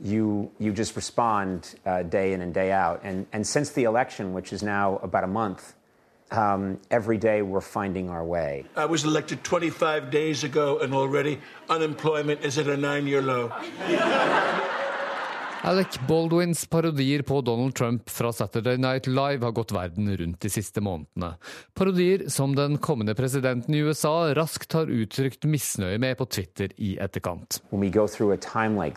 you, 0.02 0.50
you 0.58 0.72
just 0.72 0.96
respond 0.96 1.74
uh, 1.84 2.02
day 2.02 2.32
in 2.32 2.40
and 2.40 2.54
day 2.54 2.72
out. 2.72 3.00
And, 3.04 3.26
and 3.32 3.46
since 3.46 3.70
the 3.72 3.84
election, 3.84 4.32
which 4.32 4.52
is 4.52 4.62
now 4.62 4.98
about 5.02 5.24
a 5.24 5.26
month, 5.26 5.74
um, 6.30 6.78
every 6.90 7.18
day 7.18 7.42
we're 7.42 7.60
finding 7.60 8.10
our 8.10 8.24
way. 8.24 8.64
I 8.76 8.86
was 8.86 9.04
elected 9.04 9.42
25 9.44 10.10
days 10.10 10.44
ago, 10.44 10.78
and 10.78 10.94
already 10.94 11.38
unemployment 11.68 12.44
is 12.44 12.58
at 12.58 12.66
a 12.66 12.76
nine 12.76 13.06
year 13.06 13.22
low. 13.22 13.52
Alec 15.62 15.98
Baldwins 16.08 16.66
parodier 16.66 17.22
på 17.22 17.40
Donald 17.40 17.74
Trump 17.74 18.08
fra 18.10 18.32
Saturday 18.32 18.76
Night 18.76 19.06
Live 19.06 19.44
har 19.44 19.52
gått 19.52 19.72
verden 19.72 20.16
rundt 20.16 20.40
de 20.40 20.48
siste 20.50 20.80
månedene. 20.80 21.34
Parodier 21.74 22.28
som 22.28 22.54
den 22.56 22.78
kommende 22.78 23.14
presidenten 23.14 23.74
i 23.74 23.82
USA 23.84 24.32
raskt 24.34 24.72
har 24.72 24.88
uttrykt 24.88 25.44
misnøye 25.44 25.98
med 26.00 26.16
på 26.16 26.24
Twitter 26.24 26.72
i 26.76 26.96
etterkant. 26.96 27.60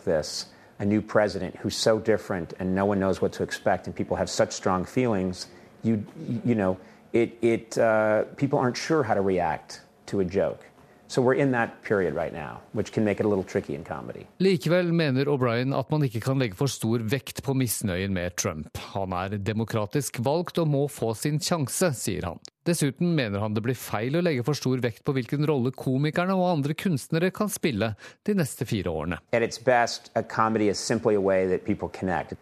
This, 0.04 0.46
a 0.78 0.84
new 0.84 1.02
president 1.02 1.54
who's 1.62 1.76
so 1.76 1.98
different 1.98 2.54
and 2.58 2.74
no 2.74 2.86
one 2.86 2.98
knows 2.98 3.20
what 3.20 3.32
to 3.32 3.42
expect 3.42 3.86
and 3.86 3.94
people 3.94 4.16
have 4.16 4.30
such 4.30 4.52
strong 4.52 4.86
feelings, 4.86 5.48
you, 5.82 6.02
you 6.46 6.54
know, 6.54 6.78
it, 7.14 7.38
it, 7.40 7.78
uh, 7.78 8.24
people 8.36 8.58
aren't 8.58 8.76
sure 8.76 9.02
how 9.02 9.14
to 9.14 9.22
react 9.22 9.80
to 10.06 10.20
a 10.20 10.24
joke. 10.24 10.66
So 11.06 11.22
we're 11.22 11.34
in 11.34 11.52
that 11.52 11.82
period 11.84 12.14
right 12.14 12.32
now, 12.32 12.60
which 12.72 12.90
can 12.90 13.04
make 13.04 13.20
it 13.20 13.26
a 13.26 13.28
little 13.28 13.44
tricky 13.44 13.74
in 13.74 13.84
comedy. 13.84 14.26
Likevel 14.40 14.90
mener 14.90 15.28
O'Brien 15.28 15.72
at 15.72 15.90
man 15.92 16.02
ikke 16.02 16.20
kan 16.24 16.40
legge 16.40 16.56
for 16.58 16.66
stor 16.66 17.04
vekt 17.06 17.42
på 17.44 17.54
misnøyen 17.54 18.10
med 18.16 18.34
Trump. 18.40 18.78
Han 18.96 19.12
er 19.14 19.36
demokratisk 19.38 20.18
valgt 20.26 20.58
og 20.58 20.72
må 20.72 20.88
få 20.90 21.12
sin 21.14 21.38
sjanse, 21.38 21.92
sier 21.94 22.26
han. 22.26 22.40
Dessuten 22.66 23.12
mener 23.14 23.44
han 23.44 23.54
det 23.54 23.62
blir 23.62 23.78
feil 23.78 24.16
å 24.16 24.24
legge 24.24 24.42
for 24.48 24.58
stor 24.58 24.82
vekt 24.82 25.04
på 25.04 25.14
hvilken 25.14 25.46
rolle 25.46 25.70
komikerne 25.76 26.34
og 26.34 26.48
andre 26.56 26.74
kunstnere 26.74 27.30
kan 27.36 27.52
spille 27.52 27.92
de 28.26 28.34
neste 28.34 28.66
fire 28.66 28.90
årene. 28.90 29.20
At 29.36 29.46
its 29.46 29.60
best, 29.62 30.10
a 30.16 30.24
comedy 30.24 30.72
is 30.72 30.80
simply 30.80 31.14
a 31.14 31.22
way 31.22 31.46
that 31.46 31.68
people 31.68 31.92
connect. 31.92 32.34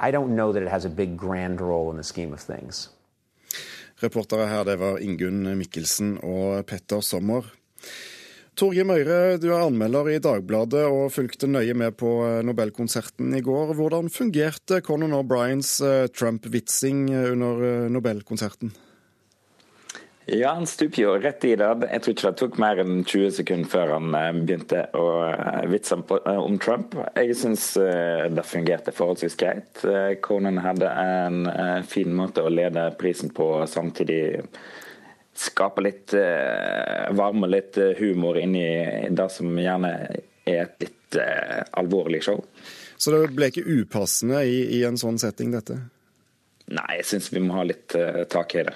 I 0.00 0.10
don't 0.10 0.34
know 0.34 0.52
that 0.52 0.64
it 0.64 0.72
has 0.72 0.84
a 0.84 0.90
big 0.90 1.16
grand 1.16 1.60
role 1.60 1.92
in 1.92 1.96
the 1.96 2.02
scheme 2.02 2.32
of 2.32 2.40
things. 2.40 2.88
Reportere 4.02 4.48
her 4.50 4.66
det 4.68 4.76
var 4.80 5.00
Ingunn 5.00 5.46
Mikkelsen 5.56 6.16
og 6.26 6.66
Petter 6.68 7.00
Sommer. 7.04 7.48
Torgeir 8.56 8.86
Møyre, 8.88 9.36
du 9.36 9.50
er 9.50 9.66
anmelder 9.66 10.08
i 10.14 10.20
Dagbladet 10.22 10.86
og 10.88 11.10
fulgte 11.12 11.48
nøye 11.48 11.74
med 11.76 11.92
på 12.00 12.08
eh, 12.24 12.38
Nobelkonserten 12.44 13.34
i 13.36 13.42
går. 13.44 13.74
Hvordan 13.76 14.08
fungerte 14.08 14.80
Conan 14.84 15.12
O'Briens 15.12 15.74
eh, 15.84 16.06
Trump-vitsing 16.08 17.02
eh, 17.12 17.28
under 17.34 17.90
Nobelkonserten? 17.92 18.72
Ja, 20.26 20.52
han 20.56 20.66
stuper 20.66 21.02
jo 21.02 21.12
rett 21.22 21.44
i 21.46 21.52
det. 21.54 21.68
Jeg 21.86 22.02
tror 22.02 22.14
ikke 22.14 22.30
det 22.30 22.38
tok 22.40 22.56
mer 22.58 22.80
enn 22.82 23.04
20 23.06 23.34
sekunder 23.36 23.70
før 23.70 23.92
han 23.94 24.16
begynte 24.42 24.80
å 24.98 25.04
vitse 25.70 26.00
om 26.32 26.56
Trump. 26.58 26.96
Jeg 27.14 27.36
syns 27.38 27.68
det 27.78 28.46
fungerte 28.46 28.94
forholdsvis 28.96 29.38
greit. 29.38 29.84
Conan 30.26 30.58
hadde 30.64 30.90
en 30.90 31.46
fin 31.86 32.10
måte 32.18 32.42
å 32.42 32.50
lede 32.50 32.88
prisen 32.98 33.30
på, 33.30 33.46
samtidig 33.70 34.42
skape 35.36 35.84
litt 35.84 36.16
varme 37.14 37.46
og 37.46 37.52
litt 37.52 37.78
eh, 37.78 37.94
humor 37.98 38.38
inni 38.40 38.66
det 39.10 39.28
som 39.32 39.52
gjerne 39.58 39.92
er 40.46 40.62
et 40.62 40.76
litt 40.80 41.18
eh, 41.20 41.62
alvorlig 41.76 42.22
show. 42.24 42.40
Så 42.96 43.12
det 43.12 43.34
ble 43.36 43.50
ikke 43.52 43.66
upassende 43.66 44.40
i, 44.48 44.62
i 44.78 44.82
en 44.88 44.96
sånn 45.00 45.20
setting, 45.20 45.52
dette? 45.52 45.78
Nei, 46.72 46.88
jeg 46.98 47.08
syns 47.12 47.28
vi 47.34 47.42
må 47.44 47.58
ha 47.58 47.66
litt 47.68 47.94
tak 48.32 48.56
i 48.56 48.64
det. 48.66 48.74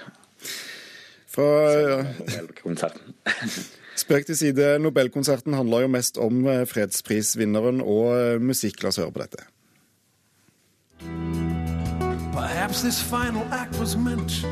Fra 1.31 2.03
Nobelkonserten. 2.03 3.15
Spøk 4.03 4.25
til 4.25 4.37
side, 4.37 4.79
Nobelkonserten 4.79 5.53
handler 5.53 5.85
jo 5.85 5.87
mest 5.87 6.17
om 6.17 6.43
fredsprisvinneren 6.67 7.81
og 7.81 8.41
musikk. 8.41 8.83
La 8.83 8.91
oss 8.91 8.99
høre 8.99 9.11
på 9.11 9.23
dette. 9.23 9.47
Perhaps 12.33 12.81
this 12.81 13.01
final 13.03 13.43
act 13.51 13.79
was 13.79 13.95
meant 13.97 14.45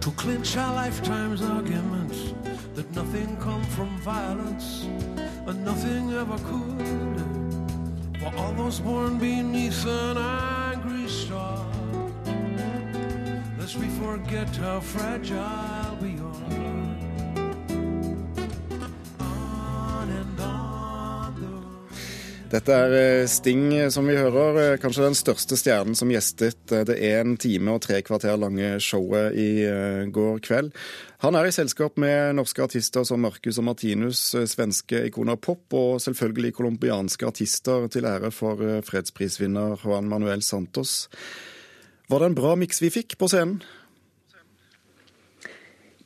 to 0.00 0.10
clinch 0.16 0.56
our 0.56 0.72
lifetime's 0.74 1.42
arguments 1.42 2.34
that 2.74 2.94
nothing 2.94 3.36
come 3.40 3.62
from 3.64 3.88
violence 4.04 4.86
and 5.46 5.64
nothing 5.64 6.12
ever 6.12 6.38
could. 6.38 7.18
For 8.20 8.32
all 8.36 8.52
those 8.52 8.80
born 8.80 9.18
beneath 9.18 9.86
an 9.86 10.18
angry 10.18 11.08
star, 11.08 11.66
lest 13.58 13.76
we 13.76 13.88
forget 14.00 14.48
how 14.56 14.80
fragile 14.80 15.77
Dette 22.48 22.72
er 22.72 22.94
eh, 22.96 23.26
Sting 23.28 23.66
eh, 23.76 23.90
som 23.92 24.06
vi 24.08 24.14
hører, 24.16 24.56
eh, 24.62 24.76
kanskje 24.80 25.04
den 25.04 25.16
største 25.18 25.56
stjernen 25.60 25.96
som 25.98 26.08
gjestet 26.08 26.72
det 26.88 26.94
en 27.10 27.34
time 27.36 27.74
og 27.76 27.82
tre 27.84 27.98
kvarter 28.00 28.38
lange 28.40 28.70
showet 28.80 29.36
i 29.36 29.66
går 30.08 30.40
kveld. 30.46 30.70
Han 31.26 31.36
er 31.36 31.44
i 31.44 31.52
selskap 31.52 31.98
med 32.00 32.38
norske 32.38 32.64
artister 32.64 33.04
som 33.04 33.20
Marcus 33.20 33.60
og 33.60 33.66
Martinus, 33.68 34.22
svenske 34.48 35.02
ikoner 35.10 35.36
pop, 35.36 35.66
og 35.76 36.00
selvfølgelig 36.00 36.54
colombianske 36.56 37.28
artister 37.28 37.84
til 37.92 38.08
ære 38.08 38.32
for 38.32 38.62
fredsprisvinner 38.86 39.76
Juan 39.84 40.08
Manuel 40.08 40.40
Santos. 40.46 41.10
Var 42.08 42.22
det 42.22 42.30
en 42.30 42.38
bra 42.38 42.54
miks 42.56 42.80
vi 42.80 42.94
fikk 42.94 43.18
på 43.20 43.28
scenen? 43.28 43.60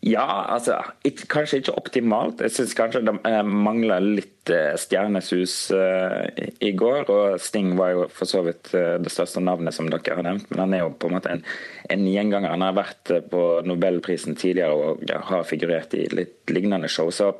Ja, 0.03 0.27
altså 0.51 0.81
ikke, 1.07 1.29
Kanskje 1.31 1.61
ikke 1.61 1.77
optimalt. 1.79 2.41
Jeg 2.43 2.51
syns 2.57 2.75
kanskje 2.75 3.05
det 3.07 3.13
eh, 3.29 3.45
mangla 3.47 4.01
litt 4.03 4.51
eh, 4.51 4.73
stjernesus 4.75 5.55
uh, 5.71 6.27
i 6.59 6.73
går. 6.75 7.07
Og 7.07 7.39
Sting 7.43 7.77
var 7.79 7.93
jo 7.95 8.09
for 8.11 8.27
så 8.27 8.43
vidt 8.43 8.73
det 8.73 9.13
største 9.15 9.39
navnet 9.45 9.77
som 9.77 9.87
dere 9.87 10.19
har 10.19 10.27
nevnt, 10.27 10.51
men 10.51 10.65
han 10.65 10.75
er 10.75 10.83
jo 10.83 10.91
på 10.99 11.07
en 11.07 11.17
måte 11.21 11.31
en, 11.37 11.47
en 11.95 12.05
gjenganger. 12.11 12.51
Han 12.51 12.67
har 12.67 12.77
vært 12.81 13.15
på 13.31 13.47
Nobelprisen 13.69 14.35
tidligere 14.35 14.75
og 14.75 15.07
har 15.31 15.47
figurert 15.47 15.95
i 15.95 16.09
litt 16.11 16.51
lignende 16.51 16.91
show. 16.91 17.13
Så 17.15 17.31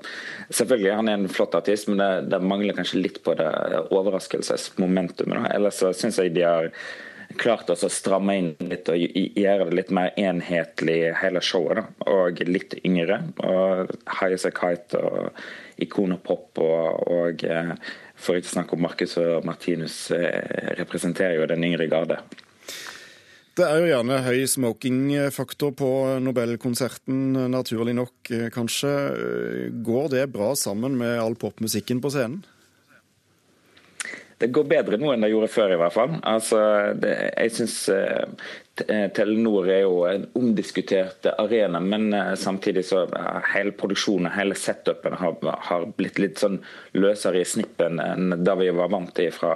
selvfølgelig 0.55 0.99
han 1.01 1.11
er 1.11 1.19
en 1.19 1.33
flott 1.35 1.59
artist, 1.59 1.91
men 1.91 1.99
det, 1.99 2.13
det 2.31 2.45
mangler 2.47 2.79
kanskje 2.79 3.03
litt 3.03 3.25
på 3.27 3.35
det 3.43 3.51
overraskelsesmomentumet. 3.91 5.51
Ellers 5.51 5.83
så 5.83 5.91
syns 5.97 6.23
jeg 6.23 6.37
de 6.39 6.47
har 6.47 6.71
klart 7.39 7.71
å 7.73 7.77
stramme 7.77 8.37
inn 8.39 8.53
litt 8.71 8.89
og 8.93 8.99
gjøre 8.99 9.69
det 9.69 9.79
litt 9.79 9.91
mer 9.95 10.13
enhetlig 10.21 10.99
hele 11.21 11.43
showet. 11.45 11.81
Da. 11.81 12.13
Og 12.13 12.43
litt 12.49 12.77
yngre. 12.85 13.21
og 13.43 13.93
High 14.07 14.37
as 14.37 14.47
a 14.49 14.53
Kite 14.55 15.01
og 15.01 15.43
Ikonopop 15.83 16.55
Pop 16.55 16.63
og, 16.63 17.09
og 17.11 17.45
eh, 17.45 17.75
for 18.23 18.39
ikke 18.39 18.53
snakke 18.53 18.77
om 18.77 18.85
Marcus 18.87 19.17
og 19.21 19.47
Martinus 19.49 19.97
eh, 20.15 20.75
representerer 20.79 21.41
jo 21.41 21.49
den 21.51 21.65
yngre 21.67 21.89
garde. 21.91 22.21
Det 23.53 23.67
er 23.67 23.83
jo 23.83 23.89
gjerne 23.91 24.23
høy 24.25 24.47
smokingfaktor 24.49 25.75
på 25.77 25.89
Nobelkonserten, 26.25 27.35
naturlig 27.53 27.93
nok, 27.99 28.15
eh, 28.33 28.49
kanskje. 28.55 28.93
Går 29.85 30.09
det 30.15 30.31
bra 30.33 30.55
sammen 30.57 30.97
med 31.01 31.19
all 31.21 31.37
popmusikken 31.37 32.01
på 32.01 32.13
scenen? 32.15 32.41
Det 34.43 34.51
går 34.51 34.67
bedre 34.67 34.99
nå 34.99 35.13
enn 35.13 35.23
det 35.23 35.31
gjorde 35.31 35.51
før, 35.55 35.73
i 35.75 35.79
hvert 35.79 35.95
fall. 35.95 36.17
Altså, 36.27 36.59
det, 36.99 37.13
jeg 37.31 37.55
synes 37.61 37.77
eh, 37.95 38.25
eh, 38.25 38.53
Telenor 38.75 39.67
er 39.69 39.83
jo 39.85 39.97
en 40.09 40.23
omdiskutert 40.39 41.27
arena, 41.37 41.81
men 41.81 42.13
eh, 42.17 42.33
samtidig 42.41 42.87
så 42.89 43.03
hele 43.53 43.75
produksjonen, 43.77 44.31
hele 44.33 44.57
setupen, 44.57 45.13
har, 45.21 45.37
har, 45.69 45.85
blitt 45.97 46.21
litt 46.23 46.41
sånn 46.41 46.57
løsere 46.97 47.43
i 47.43 47.49
snippen 47.49 48.01
enn 48.01 48.39
da 48.41 48.55
vi 48.57 48.71
var 48.73 48.89
vant 48.95 49.13
til 49.17 49.29
fra 49.35 49.53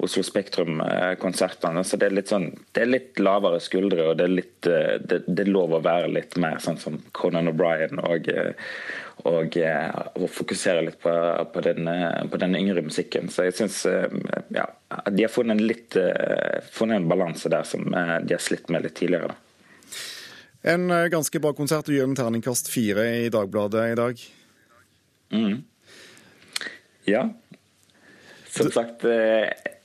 Oslo 0.00 0.22
Spektrum-konsertene. 0.24 1.82
Så 1.84 2.00
det 2.00 2.08
er 2.08 2.16
litt 2.16 2.32
sånn, 2.32 2.48
det 2.72 2.86
er 2.86 2.92
litt 2.94 3.20
lavere 3.20 3.60
skuldre, 3.60 4.08
og 4.08 4.16
det 4.16 4.28
er, 4.28 4.34
litt, 4.40 4.56
det, 4.64 5.20
det 5.26 5.44
er 5.44 5.52
lov 5.52 5.76
å 5.76 5.84
være 5.84 6.08
litt 6.14 6.38
mer 6.40 6.56
sånn 6.64 6.80
som 6.80 6.96
Conan 7.12 7.52
O'Brien 7.52 8.00
og, 8.00 8.32
og, 9.26 9.56
eh, 9.56 10.00
og 10.14 10.28
fokusere 10.30 10.84
litt 10.86 10.98
på, 11.02 11.12
på, 11.52 11.62
den, 11.64 11.88
eh, 11.90 12.24
på, 12.30 12.38
den, 12.40 12.56
yngre 12.58 12.84
musikken. 12.86 13.30
Så 13.32 13.48
jeg 13.48 13.56
syns 13.58 13.80
eh, 13.90 14.06
ja, 14.54 14.68
de 15.10 15.24
har 15.24 15.32
funnet 15.32 15.58
en, 15.58 15.66
litt, 15.66 15.96
funnet 16.72 17.00
en 17.00 17.08
balanse 17.10 17.50
der 17.52 17.66
som 17.68 17.84
de 17.90 18.34
har 18.36 18.37
slitt 18.42 18.70
med 18.72 18.86
litt 18.86 18.96
tidligere. 18.98 19.36
En 20.68 20.90
ganske 21.10 21.40
bra 21.40 21.52
konsert. 21.54 21.86
Du 21.86 21.94
gir 21.94 22.04
en 22.04 22.16
terningkast 22.18 22.68
fire 22.72 23.04
i 23.22 23.28
Dagbladet 23.32 23.84
i 23.92 23.96
dag. 23.98 24.24
Mm. 25.32 25.62
Ja. 27.08 27.22
Som 28.50 28.70
sagt 28.74 29.06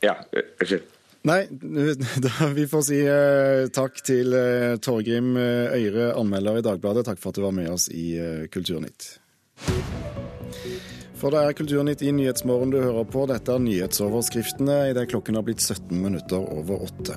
Ja, 0.04 0.18
unnskyld. 0.34 0.90
Nei, 1.24 1.48
da, 2.26 2.50
vi 2.52 2.66
får 2.68 2.84
si 2.84 3.00
eh, 3.08 3.70
takk 3.72 4.02
til 4.04 4.36
eh, 4.36 4.76
Torgrim 4.84 5.38
Øyre, 5.40 6.12
anmelder 6.20 6.60
i 6.60 6.66
Dagbladet. 6.66 7.06
Takk 7.08 7.22
for 7.24 7.32
at 7.32 7.40
du 7.40 7.46
var 7.46 7.56
med 7.56 7.72
oss 7.72 7.88
i 7.88 8.10
eh, 8.20 8.48
Kulturnytt. 8.52 9.14
For 11.24 11.32
det 11.32 11.40
er 11.40 11.56
Kulturnytt 11.56 12.02
i 12.04 12.10
Nyhetsmorgen 12.12 12.74
du 12.74 12.82
hører 12.84 13.06
på. 13.08 13.22
Dette 13.32 13.54
er 13.56 13.62
nyhetsoverskriftene 13.64 14.74
idet 14.90 15.06
klokken 15.14 15.38
har 15.40 15.46
blitt 15.48 15.64
17 15.64 15.96
minutter 15.96 16.42
over 16.52 16.84
åtte. 16.84 17.16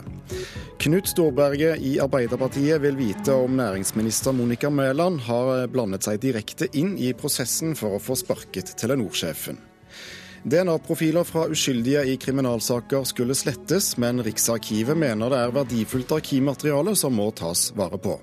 Knut 0.79 1.11
Storberget 1.11 1.83
i 1.83 1.97
Arbeiderpartiet 1.99 2.79
vil 2.85 2.95
vite 3.01 3.35
om 3.35 3.57
næringsminister 3.59 4.37
Monica 4.37 4.71
Mæland 4.71 5.25
har 5.27 5.67
blandet 5.75 6.07
seg 6.07 6.21
direkte 6.23 6.69
inn 6.79 6.95
i 7.03 7.11
prosessen 7.19 7.75
for 7.75 7.97
å 7.97 8.03
få 8.05 8.15
sparket 8.21 8.77
Telenor-sjefen. 8.79 9.59
DNA-profiler 10.47 11.27
fra 11.27 11.49
uskyldige 11.51 12.07
i 12.07 12.15
kriminalsaker 12.23 13.03
skulle 13.11 13.35
slettes, 13.35 13.97
men 13.99 14.23
Riksarkivet 14.23 14.95
mener 14.95 15.35
det 15.35 15.43
er 15.43 15.59
verdifullt 15.59 16.15
arkivmateriale 16.21 16.95
som 16.95 17.19
må 17.19 17.33
tas 17.35 17.73
vare 17.75 17.99
på. 17.99 18.21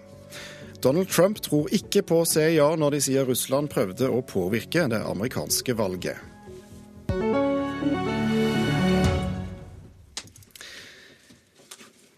Donald 0.83 1.07
Trump 1.09 1.39
tror 1.41 1.69
ikke 1.71 2.01
på 2.03 2.17
CIA 2.27 2.65
når 2.75 2.97
de 2.97 2.99
sier 3.05 3.23
Russland 3.23 3.69
prøvde 3.71 4.09
å 4.11 4.19
påvirke 4.27 4.83
det 4.91 4.99
amerikanske 5.07 5.75
valget. 5.79 6.19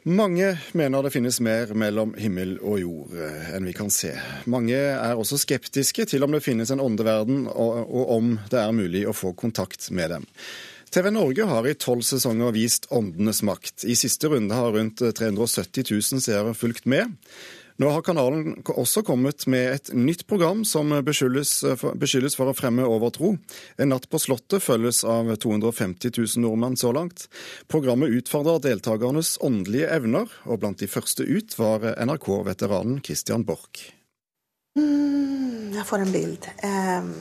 Mange 0.06 0.48
mener 0.78 1.06
det 1.06 1.12
finnes 1.14 1.38
mer 1.46 1.74
mellom 1.78 2.14
himmel 2.18 2.56
og 2.58 2.80
jord 2.82 3.14
eh, 3.18 3.52
enn 3.58 3.66
vi 3.70 3.74
kan 3.74 3.92
se. 3.94 4.16
Mange 4.50 4.78
er 4.78 5.14
også 5.14 5.38
skeptiske 5.42 6.06
til 6.10 6.26
om 6.26 6.34
det 6.34 6.44
finnes 6.46 6.70
en 6.74 6.82
åndeverden, 6.82 7.48
og, 7.50 7.80
og 7.86 8.16
om 8.18 8.32
det 8.50 8.62
er 8.62 8.74
mulig 8.74 9.04
å 9.10 9.14
få 9.18 9.34
kontakt 9.38 9.92
med 9.94 10.14
dem. 10.14 10.26
TV 10.94 11.10
Norge 11.14 11.46
har 11.50 11.70
i 11.70 11.74
tolv 11.78 12.06
sesonger 12.06 12.54
vist 12.56 12.86
åndenes 12.94 13.42
makt. 13.46 13.86
I 13.86 13.98
siste 13.98 14.30
runde 14.30 14.58
har 14.58 14.74
rundt 14.78 15.02
370 15.02 15.90
000 15.90 16.26
seere 16.26 16.54
fulgt 16.58 16.86
med. 16.90 17.14
Nå 17.78 17.90
har 17.92 18.04
kanalen 18.08 18.62
også 18.72 19.02
kommet 19.04 19.44
med 19.52 19.74
et 19.74 19.90
nytt 19.92 20.24
program 20.30 20.62
som 20.68 20.94
beskyldes 21.04 21.58
for, 21.76 21.98
beskyldes 22.00 22.38
for 22.40 22.48
å 22.48 22.56
fremme 22.56 22.86
overtro. 22.88 23.34
En 23.76 23.92
natt 23.92 24.08
på 24.08 24.22
Slottet 24.22 24.64
følges 24.64 25.02
av 25.04 25.34
250 25.36 26.14
000 26.16 26.46
nordmenn 26.46 26.80
så 26.80 26.94
langt. 26.96 27.28
Programmet 27.68 28.16
utfordrer 28.16 28.64
deltakernes 28.64 29.36
åndelige 29.44 29.92
evner, 29.92 30.32
og 30.48 30.64
blant 30.64 30.80
de 30.80 30.88
første 30.88 31.28
ut 31.28 31.58
var 31.60 31.84
NRK-veteranen 32.00 33.04
Christian 33.04 33.44
Borch. 33.44 33.90
Mm, 34.80 35.76
jeg 35.76 35.88
får 35.92 36.06
en 36.06 36.16
bild. 36.16 36.48
Eh, 36.64 37.12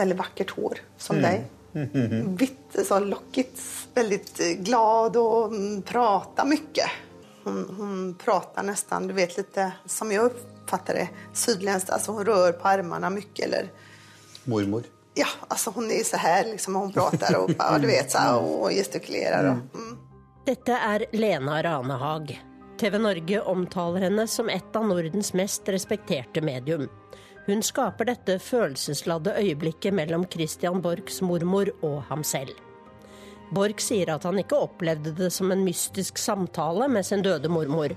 veldig 0.00 0.20
vakkert 0.24 0.56
hår, 0.56 0.84
som 0.96 1.20
mm. 1.20 1.26
deg. 1.28 1.50
Hvitt, 2.40 2.84
sånn 2.88 3.12
lokkigt. 3.12 3.60
Veldig 3.94 4.54
glad 4.64 5.20
og 5.20 5.58
prater 5.84 6.48
mye. 6.48 6.94
Hon, 7.44 7.74
hon 7.78 8.14
pratar 8.14 8.62
nästan, 8.62 9.06
du 9.06 9.14
vet 9.14 9.36
lite 9.36 9.72
som 9.86 10.12
jag 10.12 10.24
uppfattar 10.24 10.94
det, 10.94 11.08
sydländskt. 11.32 11.90
Alltså 11.90 12.12
hon 12.12 12.24
rör 12.24 12.52
på 12.52 12.68
armarna 12.68 13.10
mycket 13.10 13.46
eller... 13.46 13.72
Mormor? 14.44 14.82
Ja, 15.14 15.26
alltså 15.48 15.70
hon 15.70 15.90
är 15.90 16.04
så 16.04 16.16
här 16.16 16.44
liksom, 16.44 16.74
hon 16.74 16.92
pratar 16.92 17.36
och 17.36 17.50
ja, 17.58 17.78
du 17.78 17.86
vet 17.86 18.10
så 18.10 18.18
här, 18.18 18.38
och 18.38 18.70
gestikulerar. 18.70 19.44
Och, 19.44 19.78
mm. 19.78 19.98
Dette 20.46 20.72
er 20.72 21.06
Lena 21.12 21.62
Ranehag. 21.62 22.44
TV 22.80 22.98
Norge 22.98 23.40
omtaler 23.40 24.00
henne 24.00 24.26
som 24.26 24.48
et 24.48 24.76
av 24.76 24.86
Nordens 24.88 25.32
mest 25.32 25.68
respekterte 25.68 26.40
medium. 26.40 26.88
Hun 27.46 27.62
skaper 27.62 28.08
dette 28.08 28.38
følelsesladde 28.38 29.36
øyeblikket 29.38 29.94
mellom 29.94 30.26
Christian 30.32 30.82
Borchs 30.82 31.22
mormor 31.22 31.70
og 31.82 32.02
ham 32.08 32.24
selv. 32.24 32.52
Borch 33.54 33.82
sier 33.84 34.10
at 34.14 34.24
han 34.26 34.38
ikke 34.40 34.58
opplevde 34.66 35.12
det 35.14 35.30
som 35.34 35.52
en 35.54 35.62
mystisk 35.64 36.18
samtale 36.18 36.88
med 36.90 37.06
sin 37.06 37.22
døde 37.22 37.50
mormor, 37.52 37.94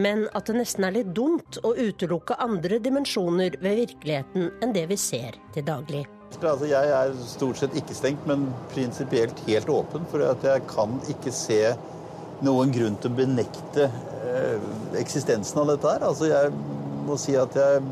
men 0.00 0.26
at 0.36 0.48
det 0.48 0.56
nesten 0.58 0.86
er 0.86 0.96
litt 0.98 1.12
dumt 1.16 1.58
å 1.64 1.72
utelukke 1.76 2.36
andre 2.40 2.80
dimensjoner 2.82 3.56
ved 3.60 3.84
virkeligheten 3.84 4.50
enn 4.60 4.74
det 4.76 4.86
vi 4.90 4.98
ser 5.00 5.38
til 5.54 5.66
daglig. 5.66 6.04
Altså, 6.38 6.68
jeg 6.70 6.92
er 6.94 7.14
stort 7.26 7.58
sett 7.60 7.74
ikke 7.76 7.96
stengt, 7.96 8.26
men 8.28 8.46
prinsipielt 8.70 9.40
helt 9.48 9.72
åpen. 9.72 10.04
For 10.12 10.22
jeg 10.22 10.66
kan 10.70 10.94
ikke 11.10 11.32
se 11.34 11.74
noen 12.46 12.70
grunn 12.72 12.96
til 13.00 13.10
å 13.10 13.18
benekte 13.18 13.88
eh, 13.88 14.68
eksistensen 15.00 15.60
av 15.60 15.72
dette 15.72 15.90
her. 15.90 16.06
Altså, 16.06 16.30
jeg 16.30 16.54
må 17.08 17.18
si 17.20 17.34
at 17.36 17.56
jeg 17.58 17.82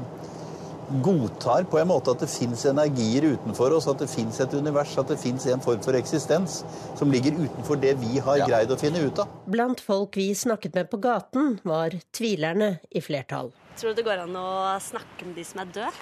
godtar 1.05 1.65
på 1.71 1.79
en 1.81 1.89
måte 1.91 2.13
at 2.15 2.23
det 2.23 2.29
fins 2.31 2.65
energier 2.69 3.27
utenfor 3.35 3.75
oss, 3.77 3.89
at 3.91 4.01
det 4.03 4.09
fins 4.11 4.41
et 4.41 4.55
univers, 4.57 4.95
at 5.01 5.11
det 5.13 5.19
fins 5.21 5.47
en 5.51 5.63
form 5.65 5.83
for 5.85 5.97
eksistens 5.99 6.63
som 6.99 7.13
ligger 7.13 7.37
utenfor 7.39 7.81
det 7.83 7.95
vi 8.03 8.19
har 8.25 8.43
ja. 8.43 8.49
greid 8.51 8.73
å 8.73 8.79
finne 8.81 9.03
ut 9.05 9.23
av. 9.23 9.31
Blant 9.51 9.81
folk 9.85 10.17
vi 10.19 10.31
snakket 10.37 10.75
med 10.79 10.91
på 10.93 11.01
gaten, 11.03 11.59
var 11.69 11.97
tvilerne 12.17 12.79
i 12.91 13.03
flertall. 13.05 13.53
Tror 13.79 13.95
du 13.95 14.01
det 14.01 14.07
går 14.09 14.25
an 14.25 14.37
å 14.39 14.49
snakke 14.83 15.29
med 15.29 15.39
de 15.39 15.45
som 15.47 15.63
er 15.63 15.69
døde? 15.77 15.93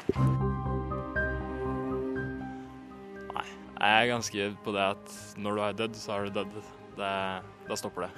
Nei, 3.37 3.47
jeg 3.83 3.93
er 3.93 4.13
ganske 4.15 4.49
på 4.65 4.77
det 4.77 4.85
at 4.95 5.07
når 5.37 5.53
du 5.53 5.61
er 5.67 5.79
dødd, 5.85 6.01
så 6.01 6.17
er 6.17 6.21
du 6.25 6.31
dødd. 6.41 6.55
Da 6.97 7.77
stopper 7.77 8.07
det. 8.07 8.13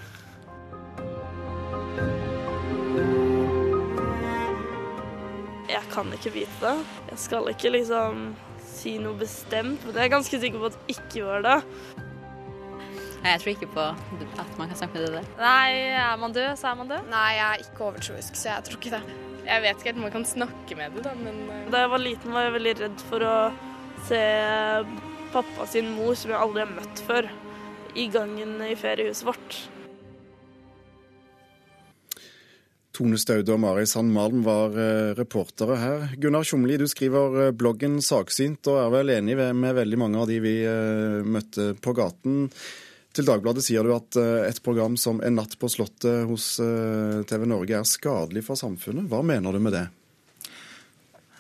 Jeg 5.68 5.84
kan 5.92 6.12
ikke 6.16 6.32
vite 6.32 6.58
det. 6.62 6.76
Jeg 7.10 7.22
skal 7.25 7.48
ikke 7.52 7.72
liksom 7.75 8.28
si 8.68 8.94
noe 9.02 9.18
bestemt, 9.18 9.83
men 9.85 9.96
jeg 9.96 10.07
er 10.07 10.12
ganske 10.12 10.40
sikker 10.40 10.62
på 10.62 10.70
at 10.70 10.76
jeg 10.78 10.96
ikke 10.96 11.22
gjør 11.22 11.44
det. 11.44 11.57
Jeg 13.18 13.40
tror 13.42 13.50
ikke 13.50 13.70
på 13.74 13.85
at 14.38 14.52
man 14.61 14.70
kan 14.70 14.78
snakke 14.78 14.94
med 14.94 15.07
det 15.09 15.14
der. 15.18 15.31
Nei, 15.40 15.72
er 15.98 16.20
man 16.20 16.35
død, 16.37 16.52
så 16.61 16.70
er 16.70 16.78
man 16.78 16.90
død. 16.92 17.09
Nei, 17.11 17.31
jeg 17.35 17.46
er 17.48 17.64
ikke 17.64 17.88
overtroisk, 17.88 18.38
så 18.38 18.52
jeg 18.52 18.68
tror 18.68 18.78
ikke 18.78 18.94
det. 18.94 19.02
Jeg 19.48 19.64
vet 19.64 19.81
ikke 19.81 19.88
helt 19.90 19.98
om 19.98 20.07
man 20.07 20.14
kan 20.14 20.28
snakke 20.28 20.76
med 20.78 20.94
det, 20.96 21.04
da, 21.07 21.14
men 21.18 21.40
eh, 21.50 21.64
Da 21.72 21.83
jeg 21.83 21.90
var 21.94 22.02
liten, 22.04 22.35
var 22.37 22.46
jeg 22.46 22.54
veldig 22.59 22.74
redd 22.83 23.04
for 23.09 23.24
å 23.26 23.35
se 24.07 24.22
pappa 25.33 25.66
sin 25.68 25.90
mor, 25.96 26.14
som 26.16 26.33
jeg 26.33 26.40
aldri 26.40 26.64
har 26.64 26.72
møtt 26.76 27.02
før, 27.09 27.28
i 27.98 28.07
gangen 28.12 28.61
i 28.64 28.74
feriehuset 28.78 29.26
vårt. 29.26 29.59
Tone 32.98 33.18
Staude 33.20 33.54
og 33.54 33.61
Mari 33.62 33.84
Sand 33.87 34.11
Malm 34.11 34.40
var 34.42 34.74
eh, 34.74 35.12
reportere 35.14 35.76
her. 35.78 36.04
Gunnar 36.18 36.42
Tjomli, 36.42 36.74
du 36.80 36.88
skriver 36.90 37.37
eh, 37.44 37.52
bloggen 37.54 38.00
Saksynt, 38.02 38.66
og 38.66 38.80
er 38.80 38.90
vel 38.90 39.12
enig 39.14 39.37
med 39.38 39.76
veldig 39.76 40.00
mange 40.02 40.18
av 40.18 40.26
de 40.26 40.40
vi 40.42 40.54
eh, 40.66 41.20
møtte 41.22 41.76
på 41.78 41.94
gaten. 41.94 42.48
Til 43.14 43.28
Dagbladet 43.28 43.62
sier 43.62 43.87
du 43.87 43.92
at 43.94 44.18
et 44.46 44.58
program 44.62 44.96
som 45.00 45.22
En 45.24 45.38
natt 45.38 45.54
på 45.58 45.70
Slottet 45.72 46.26
hos 46.28 46.58
TV 47.26 47.46
Norge 47.48 47.78
er 47.78 47.87
skadelig 47.88 48.44
for 48.46 48.61
samfunnet. 48.61 49.08
Hva 49.11 49.22
mener 49.26 49.56
du 49.56 49.62
med 49.64 49.74
det? 49.74 49.87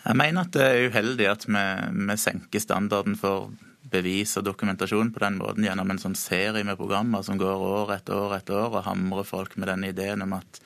Jeg 0.00 0.18
mener 0.18 0.46
at 0.46 0.54
det 0.56 0.64
er 0.64 0.88
uheldig 0.88 1.28
at 1.28 1.44
vi, 1.46 1.64
vi 2.08 2.16
senker 2.18 2.64
standarden 2.64 3.18
for 3.20 3.52
bevis 3.92 4.32
og 4.40 4.48
dokumentasjon 4.48 5.12
på 5.14 5.22
den 5.22 5.38
måten 5.42 5.68
gjennom 5.68 5.92
en 5.92 6.02
sånn 6.02 6.16
serie 6.18 6.64
med 6.66 6.80
programmer 6.80 7.22
som 7.26 7.38
går 7.38 7.66
år 7.68 7.94
etter 7.98 8.16
år 8.16 8.38
etter 8.40 8.58
år 8.58 8.80
og 8.80 8.88
hamrer 8.88 9.28
folk 9.28 9.54
med 9.60 9.70
den 9.70 9.86
ideen 9.92 10.24
om 10.24 10.34
at 10.40 10.62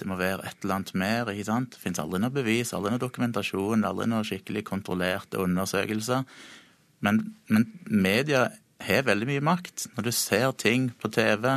det 0.00 0.08
må 0.08 0.16
være 0.18 0.46
et 0.48 0.64
eller 0.64 0.78
annet 0.78 0.94
mer. 0.98 1.30
ikke 1.30 1.46
sant? 1.46 1.74
Det 1.74 1.82
fins 1.82 2.00
aldri 2.02 2.20
noe 2.22 2.34
bevis, 2.34 2.72
aldri 2.74 2.94
noe 2.94 3.02
dokumentasjon, 3.02 3.84
aldri 3.86 4.08
noe 4.10 4.26
skikkelig 4.26 4.64
kontrollerte 4.66 5.40
undersøkelser. 5.42 6.24
Men, 7.02 7.20
men 7.52 7.68
media 7.86 8.48
har 8.82 9.06
veldig 9.06 9.28
mye 9.28 9.44
makt. 9.44 9.88
Når 9.96 10.08
du 10.08 10.12
ser 10.16 10.50
ting 10.58 10.90
på 10.98 11.10
TV, 11.12 11.48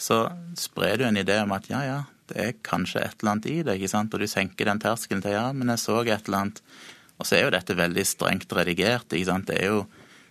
så 0.00 0.24
sprer 0.58 1.00
du 1.00 1.06
en 1.08 1.20
idé 1.20 1.38
om 1.42 1.52
at 1.56 1.68
ja, 1.70 1.82
ja, 1.86 2.00
det 2.30 2.40
er 2.40 2.56
kanskje 2.64 3.02
et 3.04 3.20
eller 3.20 3.34
annet 3.34 3.50
i 3.50 3.58
det. 3.66 3.76
ikke 3.76 3.92
sant? 3.92 4.14
Og 4.14 4.22
du 4.22 4.30
senker 4.30 4.70
den 4.70 4.80
terskelen 4.80 5.22
til 5.24 5.36
ja, 5.36 5.50
men 5.52 5.72
jeg 5.74 5.84
så 5.84 6.00
et 6.04 6.28
eller 6.28 6.40
annet. 6.40 6.62
Og 7.18 7.28
så 7.28 7.36
er 7.36 7.46
jo 7.46 7.54
dette 7.54 7.76
veldig 7.78 8.06
strengt 8.08 8.56
redigert. 8.56 9.12
ikke 9.12 9.28
sant? 9.28 9.48
Det 9.50 9.60
er 9.60 9.72
jo, 9.74 9.84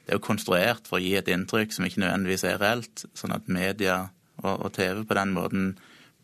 det 0.03 0.13
er 0.13 0.19
jo 0.19 0.25
konstruert 0.25 0.89
for 0.89 0.99
å 0.99 1.03
gi 1.03 1.15
et 1.19 1.29
inntrykk 1.31 1.75
som 1.75 1.87
ikke 1.87 2.01
nødvendigvis 2.03 2.45
er 2.49 2.61
reelt. 2.61 3.05
Sånn 3.17 3.35
at 3.35 3.49
media 3.51 4.07
og, 4.41 4.65
og 4.67 4.73
TV 4.75 5.03
på 5.05 5.19
den 5.19 5.35
måten 5.37 5.73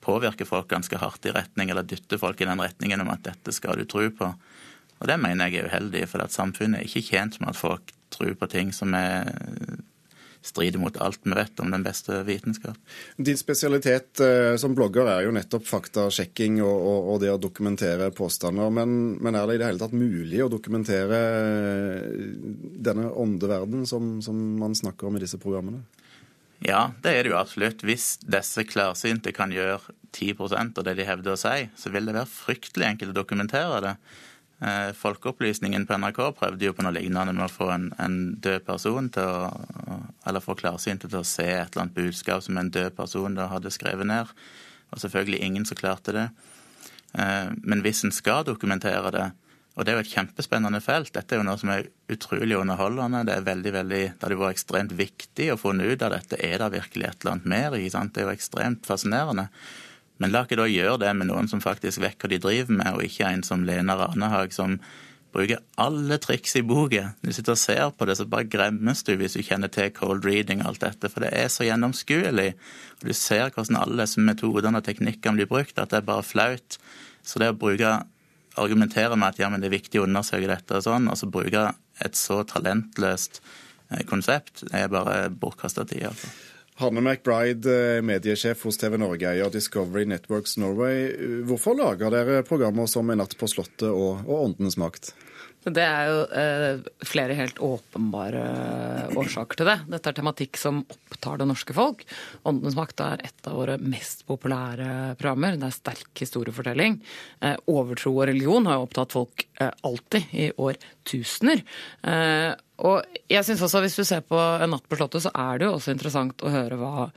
påvirker 0.04 0.48
folk 0.48 0.70
ganske 0.72 1.00
hardt 1.02 1.28
i 1.28 1.34
retning, 1.36 1.72
eller 1.72 1.88
dytter 1.88 2.22
folk 2.22 2.42
i 2.42 2.48
den 2.50 2.62
retningen 2.64 3.04
om 3.04 3.12
at 3.14 3.24
dette 3.28 3.54
skal 3.56 3.80
du 3.80 3.88
tro 3.90 4.06
på. 4.16 4.32
Og 5.00 5.08
det 5.08 5.20
mener 5.22 5.48
jeg 5.48 5.64
er 5.64 5.70
uheldig, 5.72 6.06
for 6.12 6.24
at 6.24 6.36
samfunnet 6.36 6.82
er 6.82 6.88
ikke 6.88 7.08
tjent 7.14 7.40
med 7.40 7.54
at 7.54 7.60
folk 7.60 7.94
tror 8.14 8.34
på 8.40 8.50
ting 8.52 8.74
som 8.76 8.96
er 8.98 9.30
strider 10.42 10.80
mot 10.80 10.98
alt 10.98 11.20
vi 11.24 11.36
vet 11.36 11.60
om 11.60 11.72
den 11.72 11.84
beste 11.84 12.22
vitenskap. 12.24 12.78
Din 13.18 13.38
spesialitet 13.38 14.20
eh, 14.24 14.56
som 14.56 14.76
blogger 14.76 15.10
er 15.12 15.26
jo 15.26 15.34
nettopp 15.36 15.66
faktasjekking 15.68 16.62
og, 16.64 16.78
og, 16.80 17.10
og 17.14 17.22
det 17.24 17.34
å 17.34 17.42
dokumentere 17.42 18.10
påstander. 18.16 18.72
Men, 18.74 18.96
men, 19.20 19.36
er 19.36 19.48
det 19.48 19.58
i 19.58 19.62
det 19.62 19.70
hele 19.70 19.84
tatt 19.84 19.96
mulig 19.98 20.44
å 20.44 20.52
dokumentere 20.52 21.20
denne 22.88 23.10
åndeverdenen 23.12 23.88
som, 23.90 24.18
som 24.24 24.40
man 24.62 24.78
snakker 24.78 25.10
om 25.10 25.20
i 25.20 25.24
disse 25.26 25.42
programmene? 25.42 25.84
Ja, 26.66 26.90
det 27.04 27.14
er 27.16 27.24
det 27.24 27.32
jo 27.32 27.40
absolutt. 27.40 27.84
Hvis 27.88 28.18
disse 28.20 28.66
klarsynte 28.68 29.32
kan 29.36 29.54
gjøre 29.56 29.80
10% 30.12 30.80
av 30.80 30.88
det 30.88 30.98
de 31.00 31.06
hevder 31.08 31.36
å 31.36 31.40
si, 31.40 31.70
så 31.80 31.92
vil 31.94 32.10
det 32.10 32.18
være 32.18 32.32
fryktelig 32.32 32.88
enkelt 32.88 33.14
å 33.14 33.20
dokumentere 33.22 33.80
det. 33.86 33.94
Eh, 34.60 34.90
Folkeopplysningen 35.00 35.86
på 35.88 35.96
NRK 36.02 36.20
prøvde 36.36 36.68
jo 36.68 36.76
på 36.76 36.84
noe 36.84 36.98
lignende 36.98 37.32
med 37.32 37.46
å 37.46 37.54
få 37.54 37.70
en, 37.72 37.88
en 37.96 38.18
død 38.44 38.66
person 38.68 39.08
til 39.16 39.24
å 39.24 39.52
Eller 40.28 40.44
få 40.44 40.54
klarsynte 40.60 41.08
til 41.08 41.22
å 41.22 41.26
se 41.26 41.46
et 41.48 41.72
eller 41.72 41.86
annet 41.86 41.96
budskap 41.96 42.44
som 42.44 42.58
en 42.60 42.70
død 42.70 42.92
person 42.98 43.34
da 43.34 43.48
hadde 43.50 43.72
skrevet 43.72 44.06
ned. 44.06 44.28
Og 44.92 45.00
selvfølgelig 45.02 45.40
ingen 45.42 45.66
som 45.66 45.80
klarte 45.80 46.14
det. 46.14 46.26
Eh, 47.16 47.48
men 47.64 47.82
hvis 47.86 48.04
en 48.04 48.14
skal 48.14 48.44
dokumentere 48.46 49.14
det, 49.16 49.30
og 49.78 49.86
det 49.86 49.92
er 49.92 50.00
jo 50.00 50.04
et 50.04 50.12
kjempespennende 50.12 50.82
felt. 50.84 51.12
Dette 51.16 51.36
er 51.36 51.40
jo 51.40 51.46
noe 51.48 51.60
som 51.62 51.70
er 51.72 51.86
utrolig 52.12 52.58
underholdende. 52.58 53.22
Det 53.28 53.36
er 53.36 53.46
veldig, 53.46 53.72
veldig, 53.78 54.02
det 54.12 54.26
hadde 54.26 54.40
vært 54.42 54.58
ekstremt 54.58 54.96
viktig 54.98 55.52
å 55.54 55.60
få 55.60 55.72
ut 55.78 56.02
av 56.04 56.16
dette. 56.16 56.40
Er 56.44 56.58
det 56.60 56.74
virkelig 56.74 57.06
et 57.08 57.22
eller 57.22 57.36
annet 57.36 57.52
mer? 57.54 57.78
ikke 57.78 57.94
sant? 57.94 58.16
Det 58.16 58.24
er 58.24 58.28
jo 58.28 58.36
ekstremt 58.36 58.90
fascinerende. 58.90 59.48
Men 60.20 60.34
la 60.34 60.44
ikke 60.44 60.60
da 60.60 60.66
gjøre 60.68 61.00
det 61.06 61.14
med 61.16 61.30
noen 61.30 61.48
som 61.48 61.62
faktisk 61.64 62.02
vet 62.04 62.20
hva 62.20 62.32
de 62.32 62.42
driver 62.44 62.76
med, 62.76 62.92
og 62.92 63.06
ikke 63.06 63.30
en 63.30 63.46
som 63.48 63.64
Lena 63.64 63.96
Ranehag, 64.02 64.52
som 64.52 64.76
bruker 65.32 65.62
alle 65.80 66.18
triks 66.20 66.58
i 66.60 66.64
boka. 66.66 67.14
Du 67.24 67.32
sitter 67.32 67.56
og 67.56 67.62
ser 67.62 67.96
på 67.96 68.08
det, 68.10 68.18
så 68.20 68.28
bare 68.28 68.50
gremmes 68.50 69.06
du 69.08 69.14
hvis 69.16 69.38
du 69.38 69.46
kjenner 69.46 69.72
til 69.72 69.94
cold 69.96 70.28
reading 70.28 70.64
og 70.64 70.74
alt 70.74 70.84
dette, 70.84 71.12
for 71.14 71.24
det 71.24 71.32
er 71.40 71.48
så 71.54 71.68
gjennomskuelig. 71.68 72.50
Og 73.00 73.08
du 73.08 73.16
ser 73.16 73.54
hvordan 73.54 73.80
alle 73.80 74.04
disse 74.04 74.20
metodene 74.20 74.82
og 74.82 74.88
teknikkene 74.90 75.40
blir 75.40 75.52
brukt, 75.52 75.78
at 75.78 75.94
det 75.94 76.02
er 76.02 76.10
bare 76.10 76.26
flaut. 76.26 76.80
Så 77.24 77.40
det 77.40 77.54
å 77.54 77.60
bruke 77.60 78.00
argumenterer 78.58 79.16
med 79.20 79.34
at 79.34 79.42
ja, 79.42 79.50
det 79.54 79.70
er 79.70 79.78
viktig 79.78 80.02
å 80.02 80.06
undersøke 80.08 80.50
dette, 80.50 80.80
og 80.80 80.86
sånn, 80.86 81.10
og 81.12 81.18
så 81.20 81.30
bruke 81.30 81.70
et 82.04 82.16
så 82.18 82.42
talentløst 82.48 83.42
konsept, 83.42 84.06
konsept, 84.10 84.64
er 84.74 84.88
bare 84.92 85.30
bortkasta 85.30 85.86
tid. 85.86 86.10
Altså. 86.12 86.30
Hanne 86.80 87.02
McBride, 87.02 87.68
eh, 87.68 88.02
mediesjef 88.06 88.62
hos 88.64 88.78
TV 88.80 88.98
Norge-eier 88.98 89.52
Discovery 89.52 90.06
Networks 90.06 90.56
Norway. 90.58 91.10
Hvorfor 91.44 91.76
lager 91.76 92.14
dere 92.14 92.44
programmer 92.48 92.88
som 92.88 93.10
En 93.10 93.20
natt 93.20 93.36
på 93.38 93.50
Slottet 93.52 93.90
og, 93.90 94.24
og 94.28 94.46
Åndenes 94.46 94.78
makt? 94.80 95.12
Det 95.60 95.84
er 95.84 96.06
jo 96.08 96.20
eh, 96.40 96.86
flere 97.04 97.36
helt 97.36 97.58
åpenbare 97.60 98.44
årsaker 99.20 99.60
til 99.60 99.68
det. 99.68 99.76
Dette 99.92 100.12
er 100.12 100.16
tematikk 100.16 100.60
som 100.60 100.80
opptar 100.86 101.42
det 101.42 101.50
norske 101.50 101.76
folk. 101.76 102.06
Åndenes 102.48 102.78
makt 102.80 103.04
er 103.04 103.26
et 103.28 103.50
av 103.50 103.58
våre 103.60 103.76
mest 103.84 104.24
populære 104.30 105.18
programmer. 105.20 105.60
Det 105.60 105.68
er 105.68 105.76
sterk 105.76 106.24
historiefortelling. 106.24 107.02
Eh, 107.44 107.58
overtro 107.76 108.16
og 108.16 108.30
religion 108.32 108.70
har 108.70 108.80
jo 108.80 108.88
opptatt 108.88 109.18
folk 109.18 109.46
eh, 109.60 109.74
alltid, 109.84 110.32
i 110.32 110.48
årtusener. 110.56 111.66
Og 112.80 113.20
jeg 113.28 113.44
synes 113.44 113.62
også, 113.66 113.82
hvis 113.84 113.98
du 114.00 114.06
ser 114.08 114.22
på 114.24 114.40
En 114.40 114.72
natt 114.72 114.86
på 114.88 114.96
Slottet, 114.96 115.26
så 115.26 115.32
er 115.36 115.60
det 115.60 115.68
jo 115.68 115.76
også 115.76 115.92
interessant 115.92 116.44
å 116.46 116.52
høre 116.54 116.78
hva 116.80 117.10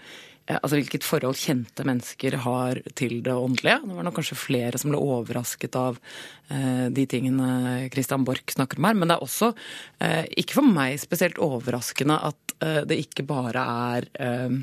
altså 0.59 0.79
hvilket 0.79 1.07
forhold 1.07 1.39
kjente 1.41 1.87
mennesker 1.87 2.37
har 2.45 2.81
til 2.99 3.21
det 3.25 3.35
åndelige. 3.35 3.79
Det 3.87 3.97
var 3.97 4.07
nok 4.07 4.19
kanskje 4.19 4.39
flere 4.39 4.81
som 4.81 4.93
ble 4.93 5.01
overrasket 5.01 5.79
av 5.79 5.99
eh, 6.53 6.87
de 6.95 7.07
tingene 7.11 7.89
Christian 7.95 8.27
Borch 8.29 8.55
snakker 8.57 8.81
om 8.81 8.91
her. 8.91 8.99
Men 8.99 9.11
det 9.11 9.17
er 9.17 9.27
også, 9.27 9.53
eh, 10.05 10.25
ikke 10.43 10.59
for 10.61 10.69
meg 10.69 11.01
spesielt 11.03 11.41
overraskende, 11.43 12.21
at 12.33 12.57
eh, 12.61 12.83
det 12.89 13.01
ikke 13.07 13.27
bare 13.29 13.67
er 13.89 14.09
eh, 14.21 14.63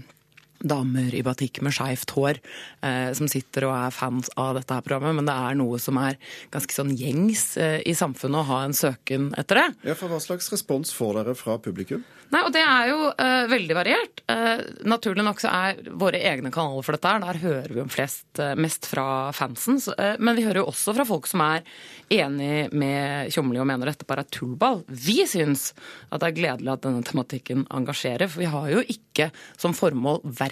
damer 0.59 1.15
i 1.15 1.23
batikk 1.25 1.61
med 1.65 1.75
skeivt 1.75 2.13
hår 2.15 2.39
eh, 2.85 3.09
som 3.17 3.29
sitter 3.31 3.67
og 3.69 3.75
er 3.77 3.95
fans 3.95 4.31
av 4.39 4.55
dette 4.59 4.75
her 4.75 4.85
programmet, 4.85 5.17
men 5.19 5.29
det 5.29 5.35
er 5.35 5.59
noe 5.59 5.79
som 5.81 5.99
er 6.01 6.19
ganske 6.53 6.75
sånn 6.75 6.93
gjengs 6.97 7.51
i 7.59 7.93
samfunnet 7.95 8.41
å 8.41 8.47
ha 8.49 8.61
en 8.65 8.75
søken 8.75 9.31
etter 9.39 9.61
det. 9.61 9.67
Ja, 9.91 9.97
for 9.97 10.11
Hva 10.11 10.21
slags 10.23 10.49
respons 10.53 10.93
får 10.95 11.19
dere 11.19 11.35
fra 11.37 11.59
publikum? 11.61 12.03
Nei, 12.29 12.43
og 12.45 12.53
Det 12.53 12.61
er 12.61 12.89
jo 12.91 12.97
eh, 13.09 13.47
veldig 13.49 13.75
variert. 13.77 14.21
Uh, 14.29 14.61
naturlig 14.85 15.23
nok 15.25 15.39
så 15.41 15.49
er 15.49 15.79
våre 15.97 16.19
egne 16.29 16.51
kanaler 16.53 16.85
for 16.85 16.93
dette 16.93 17.09
her, 17.09 17.23
der 17.23 17.39
hører 17.41 17.73
vi 17.73 17.81
om 17.81 17.89
flest, 17.89 18.27
uh, 18.37 18.53
mest 18.53 18.85
fra 18.85 19.31
fansen. 19.33 19.79
Så, 19.81 19.95
men 20.21 20.37
vi 20.37 20.43
hører 20.45 20.61
jo 20.61 20.67
også 20.69 20.93
fra 20.93 21.07
folk 21.09 21.25
som 21.29 21.41
er 21.41 21.65
enig 22.13 22.69
med 22.77 23.33
Tjomli 23.33 23.57
og 23.61 23.65
mener 23.69 23.89
dette 23.89 24.05
bare 24.09 24.27
er 24.27 24.29
tullball. 24.33 24.83
Vi 24.89 25.23
syns 25.29 25.71
at 26.09 26.21
det 26.21 26.29
er 26.29 26.37
gledelig 26.37 26.73
at 26.75 26.85
denne 26.85 27.01
tematikken 27.05 27.65
engasjerer, 27.73 28.29
for 28.29 28.43
vi 28.43 28.51
har 28.53 28.69
jo 28.75 28.85
ikke 28.85 29.31
som 29.57 29.73
formål 29.77 30.21
verken 30.25 30.48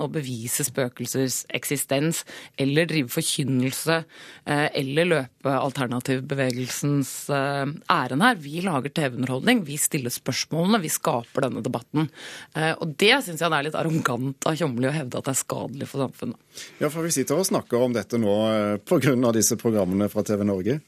å 0.00 0.08
bevise 0.12 0.64
spøkelsers 0.64 1.42
eksistens 1.54 2.22
eller 2.60 2.88
drive 2.88 3.12
forkynnelse 3.12 4.00
eller 4.46 5.08
løpe 5.10 5.52
alternativbevegelsens 5.52 7.12
ærend 7.30 8.24
her. 8.24 8.38
Vi 8.40 8.62
lager 8.64 8.92
TV-underholdning, 8.94 9.64
vi 9.66 9.76
stiller 9.80 10.12
spørsmålene, 10.12 10.80
vi 10.82 10.92
skaper 10.92 11.46
denne 11.46 11.62
debatten. 11.64 12.08
Eh, 12.54 12.72
og 12.78 12.96
det 13.00 13.12
syns 13.24 13.42
jeg 13.42 13.50
det 13.50 13.58
er 13.58 13.68
litt 13.68 13.78
arrogant 13.78 14.48
av 14.48 14.58
Tjomli 14.58 14.90
å 14.90 14.94
hevde 14.94 15.20
at 15.20 15.28
det 15.28 15.34
er 15.34 15.40
skadelig 15.40 15.90
for 15.90 16.04
samfunnet. 16.06 16.58
Ja, 16.80 16.90
for 16.90 17.06
vi 17.06 17.14
sitter 17.14 17.40
og 17.40 17.48
snakker 17.48 17.84
om 17.84 17.94
dette 17.96 18.20
nå 18.20 18.34
eh, 18.50 18.76
pga. 18.82 19.14
disse 19.34 19.58
programmene 19.60 20.10
fra 20.12 20.24
TV 20.26 20.44
Norge. 20.46 20.80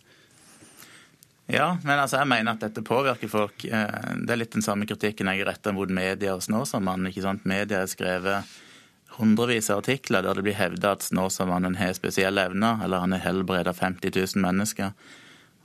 Ja, 1.46 1.76
men 1.84 2.00
altså 2.00 2.18
jeg 2.18 2.28
mener 2.30 2.56
at 2.56 2.62
dette 2.64 2.82
påvirker 2.82 3.30
folk. 3.30 3.64
Eh, 3.64 4.14
det 4.26 4.34
er 4.34 4.40
litt 4.40 4.54
den 4.56 4.64
samme 4.66 4.86
kritikken 4.88 5.30
jeg 5.30 5.46
retter 5.46 5.74
mot 5.76 5.90
media 5.90 6.34
og 6.34 6.42
Snåsamannen. 6.42 7.10
ikke 7.10 7.22
sant? 7.22 7.46
Media 7.46 7.84
har 7.84 7.90
skrevet 7.90 8.56
hundrevis 9.16 9.70
av 9.70 9.84
artikler 9.84 10.24
der 10.26 10.36
det 10.36 10.42
blir 10.44 10.58
hevda 10.58 10.96
at 10.96 11.06
Snåsamannen 11.06 11.78
har 11.78 11.94
spesielle 11.96 12.48
evner, 12.50 12.82
eller 12.84 13.04
han 13.04 13.14
har 13.14 13.22
helbreda 13.28 13.72
50 13.72 14.10
000 14.16 14.42
mennesker. 14.42 14.90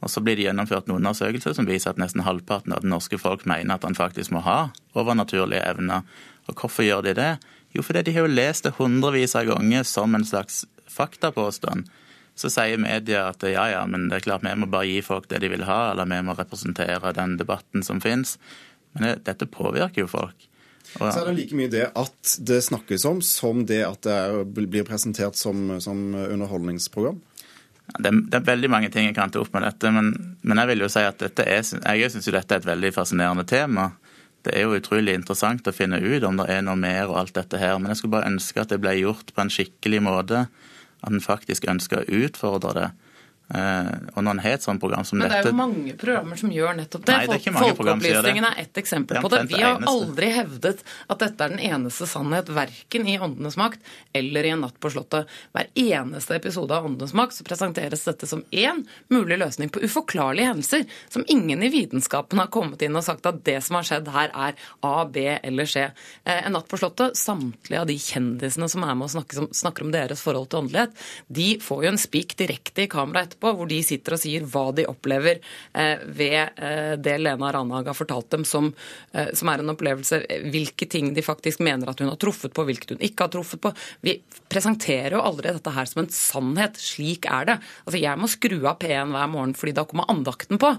Og 0.02 0.10
så 0.10 0.22
blir 0.22 0.38
det 0.38 0.48
gjennomført 0.48 0.88
noen 0.90 1.02
undersøkelser 1.02 1.58
som 1.58 1.68
viser 1.70 1.94
at 1.94 2.00
nesten 2.02 2.24
halvparten 2.26 2.74
av 2.74 2.86
det 2.86 2.90
norske 2.90 3.18
folk 3.22 3.46
mener 3.50 3.76
at 3.76 3.86
han 3.86 3.98
faktisk 3.98 4.34
må 4.34 4.42
ha 4.46 4.72
overnaturlige 4.98 5.66
evner. 5.66 6.06
Og 6.50 6.62
hvorfor 6.62 6.86
gjør 6.86 7.06
de 7.06 7.18
det? 7.18 7.32
Jo, 7.74 7.84
fordi 7.86 8.06
de 8.06 8.16
har 8.16 8.26
jo 8.26 8.34
lest 8.34 8.66
det 8.66 8.76
hundrevis 8.78 9.36
av 9.38 9.50
ganger 9.50 9.86
som 9.88 10.16
en 10.18 10.26
slags 10.26 10.64
faktapåstand. 10.90 11.90
Så 12.42 12.50
sier 12.50 12.80
media 12.82 13.28
at 13.30 13.44
ja, 13.46 13.68
ja, 13.70 13.82
men 13.86 14.08
det 14.10 14.18
er 14.18 14.26
klart 14.26 14.46
vi 14.46 14.54
må 14.58 14.70
bare 14.72 14.90
gi 14.90 15.02
folk 15.06 15.28
det 15.30 15.44
de 15.44 15.52
vil 15.52 15.68
ha, 15.68 15.92
eller 15.92 16.10
vi 16.10 16.22
må 16.26 16.34
representere 16.38 17.14
den 17.14 17.36
debatten 17.38 17.86
som 17.86 18.02
finnes. 18.02 18.38
Men 18.96 19.06
det, 19.06 19.12
dette 19.30 19.50
påvirker 19.50 20.06
jo 20.06 20.10
folk. 20.10 20.48
Og, 20.98 21.06
så 21.14 21.22
er 21.22 21.30
det 21.30 21.38
like 21.38 21.56
mye 21.56 21.72
det 21.72 21.86
at 21.96 22.32
det 22.44 22.58
snakkes 22.66 23.06
om, 23.08 23.22
som 23.24 23.62
det 23.70 23.84
at 23.86 24.02
det 24.04 24.16
er, 24.16 24.42
blir 24.50 24.88
presentert 24.88 25.38
som, 25.40 25.78
som 25.84 26.02
underholdningsprogram? 26.16 27.22
Det, 28.00 28.10
det, 28.10 28.40
er 28.40 28.48
veldig 28.48 28.72
mange 28.72 28.90
ting 28.92 29.10
jeg 29.10 29.16
kan 29.16 29.32
ta 29.32 29.42
opp 29.44 29.54
med 29.54 29.66
dette, 29.68 29.92
men, 29.94 30.12
men 30.42 30.62
jeg 30.62 30.72
vil 30.72 30.86
jo 30.86 30.90
si 30.92 31.04
at 31.06 31.22
dette 31.22 31.46
er, 31.46 31.62
jeg 31.62 32.14
syns 32.14 32.30
dette 32.32 32.58
er 32.58 32.64
et 32.64 32.70
veldig 32.72 32.92
fascinerende 32.96 33.46
tema. 33.48 33.92
Det 34.42 34.56
er 34.58 34.66
jo 34.66 34.78
utrolig 34.80 35.14
interessant 35.14 35.68
å 35.70 35.76
finne 35.76 36.00
ut 36.02 36.26
om 36.26 36.40
det 36.40 36.48
er 36.50 36.64
noe 36.66 36.80
mer 36.80 37.12
og 37.12 37.20
alt 37.22 37.36
dette 37.38 37.60
her. 37.62 37.78
Men 37.78 37.94
jeg 37.94 38.02
skulle 38.02 38.18
bare 38.18 38.32
ønske 38.32 38.64
at 38.64 38.74
det 38.74 38.82
ble 38.82 38.96
gjort 38.98 39.34
på 39.36 39.44
en 39.44 39.54
skikkelig 39.54 40.02
måte. 40.02 40.46
At 41.02 41.14
en 41.14 41.24
faktisk 41.24 41.66
ønsker 41.70 42.04
å 42.04 42.22
utfordre 42.26 42.74
det. 42.78 42.90
Eh, 43.52 43.88
og 44.16 44.24
når 44.24 44.32
en 44.32 44.42
har 44.46 44.54
et 44.56 44.64
sånt 44.64 44.80
program 44.80 45.04
som 45.04 45.20
dette 45.20 45.28
Men 45.28 45.44
det 45.44 45.50
er 45.50 45.52
jo 45.52 45.58
mange 45.58 45.94
programmer 46.00 46.40
som 46.40 46.52
gjør 46.56 46.78
nettopp 46.78 47.04
det. 47.04 47.16
Nei, 47.18 47.26
det 47.28 47.36
er 47.36 47.42
ikke 47.42 47.54
mange 47.56 47.74
Folkeopplysningen 47.76 48.48
er 48.48 48.60
ett 48.64 48.80
eksempel 48.80 49.20
på 49.20 49.32
det. 49.34 49.42
Vi 49.52 49.60
har 49.60 49.84
aldri 49.92 50.30
hevdet 50.32 50.84
at 51.12 51.20
dette 51.20 51.48
er 51.48 51.52
den 51.52 51.64
eneste 51.68 52.08
sannhet, 52.08 52.52
verken 52.56 53.10
i 53.12 53.18
Åndenes 53.20 53.58
makt 53.60 53.92
eller 54.16 54.48
i 54.48 54.54
En 54.56 54.64
natt 54.64 54.78
på 54.80 54.92
Slottet. 54.94 55.28
Hver 55.56 55.68
eneste 55.80 56.38
episode 56.38 56.76
av 56.76 56.88
Åndenes 56.88 57.16
makt 57.18 57.36
så 57.36 57.48
presenteres 57.48 58.06
dette 58.08 58.30
som 58.30 58.44
én 58.56 58.84
mulig 59.12 59.40
løsning 59.42 59.72
på 59.74 59.84
uforklarlige 59.84 60.48
hendelser, 60.52 60.88
som 61.12 61.26
ingen 61.28 61.64
i 61.64 61.72
vitenskapen 61.74 62.40
har 62.40 62.52
kommet 62.54 62.84
inn 62.86 62.96
og 62.96 63.04
sagt 63.08 63.28
at 63.28 63.44
det 63.48 63.58
som 63.66 63.80
har 63.80 63.88
skjedd 63.88 64.12
her, 64.16 64.32
er 64.32 64.56
A, 64.86 64.94
B 65.12 65.26
eller 65.42 65.68
C. 65.68 65.90
Eh, 66.24 66.40
en 66.46 66.56
natt 66.56 66.70
på 66.72 66.80
Slottet, 66.80 67.20
samtlige 67.20 67.84
av 67.84 67.90
de 67.92 68.00
kjendisene 68.00 68.72
som 68.72 68.88
er 68.88 68.96
med 68.96 69.10
og 69.10 69.52
snakker 69.52 69.84
om, 69.84 69.92
deres 69.92 70.24
forhold 70.24 70.48
til 70.52 70.62
åndelighet, 70.62 70.96
de 71.28 71.48
får 71.60 71.84
jo 71.84 71.92
en 71.92 72.00
spik 72.00 72.38
direkte 72.40 72.86
i 72.86 72.92
kamera 72.92 73.26
etterpå 73.26 73.41
på, 73.42 73.54
hvor 73.58 73.70
de 73.70 73.80
sitter 73.86 74.16
og 74.16 74.22
sier 74.22 74.46
hva 74.48 74.66
de 74.76 74.88
opplever 74.90 75.40
eh, 75.74 76.04
ved 76.06 76.38
eh, 76.62 76.94
det 77.02 77.18
Lena 77.22 77.52
Ranhag 77.54 77.90
har 77.92 77.98
fortalt 77.98 78.30
dem, 78.34 78.46
som, 78.48 78.72
eh, 79.12 79.32
som, 79.38 79.52
er 79.52 79.64
en 79.64 79.74
opplevelse. 79.74 80.22
Hvilke 80.54 80.88
ting 80.92 81.12
de 81.16 81.26
faktisk 81.26 81.64
mener 81.66 81.92
at 81.92 82.02
hun 82.02 82.12
har 82.12 82.20
truffet 82.22 82.54
på, 82.56 82.66
hvilket 82.68 82.96
hun 82.96 83.06
ikke 83.06 83.28
har 83.28 83.34
truffet 83.34 83.62
på. 83.64 83.74
Vi 84.06 84.18
presenterer 84.52 85.18
jo 85.18 85.24
aldri 85.26 85.54
dette 85.56 85.76
her 85.76 85.90
som 85.90 86.04
en 86.04 86.12
sannhet. 86.14 86.80
Slik 86.82 87.28
er 87.30 87.50
det. 87.50 87.58
Altså, 87.86 88.02
Jeg 88.02 88.20
må 88.22 88.30
skru 88.32 88.58
av 88.62 88.80
P1 88.82 89.14
hver 89.14 89.32
morgen 89.32 89.56
fordi 89.58 89.76
da 89.76 89.86
kommer 89.88 90.10
andakten 90.12 90.60
på, 90.62 90.70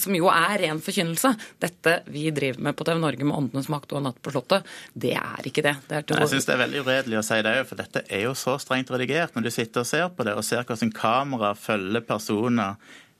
som 0.00 0.14
jo 0.14 0.28
er 0.30 0.54
ren 0.62 0.80
forkynnelse. 0.82 1.32
Dette 1.62 1.94
vi 2.12 2.26
driver 2.34 2.62
med 2.68 2.76
på 2.76 2.86
TV 2.86 3.00
Norge 3.00 3.26
med 3.26 3.36
Åndenes 3.36 3.68
makt 3.72 3.94
og 3.96 4.04
Natt 4.04 4.20
på 4.22 4.32
Slottet, 4.32 4.68
det 4.94 5.14
er 5.18 5.48
ikke 5.48 5.64
det. 5.64 5.74
det 5.88 5.98
er 6.00 6.22
Jeg 6.22 6.32
syns 6.34 6.48
det 6.48 6.54
er 6.54 6.62
veldig 6.62 6.82
uredelig 6.86 7.18
å 7.20 7.24
si 7.26 7.38
det 7.44 7.54
òg, 7.60 7.68
for 7.68 7.80
dette 7.80 8.04
er 8.08 8.24
jo 8.26 8.34
så 8.38 8.56
strengt 8.62 8.92
redigert. 8.92 9.34
Når 9.36 9.46
du 9.46 9.50
sitter 9.54 9.84
og 9.84 9.88
ser 9.88 10.08
på 10.14 10.26
det, 10.26 10.36
og 10.38 10.46
ser 10.46 10.66
hvordan 10.68 10.92
kamera 10.96 11.52
følger 11.58 11.91
alle 11.92 12.00
personer 12.00 12.74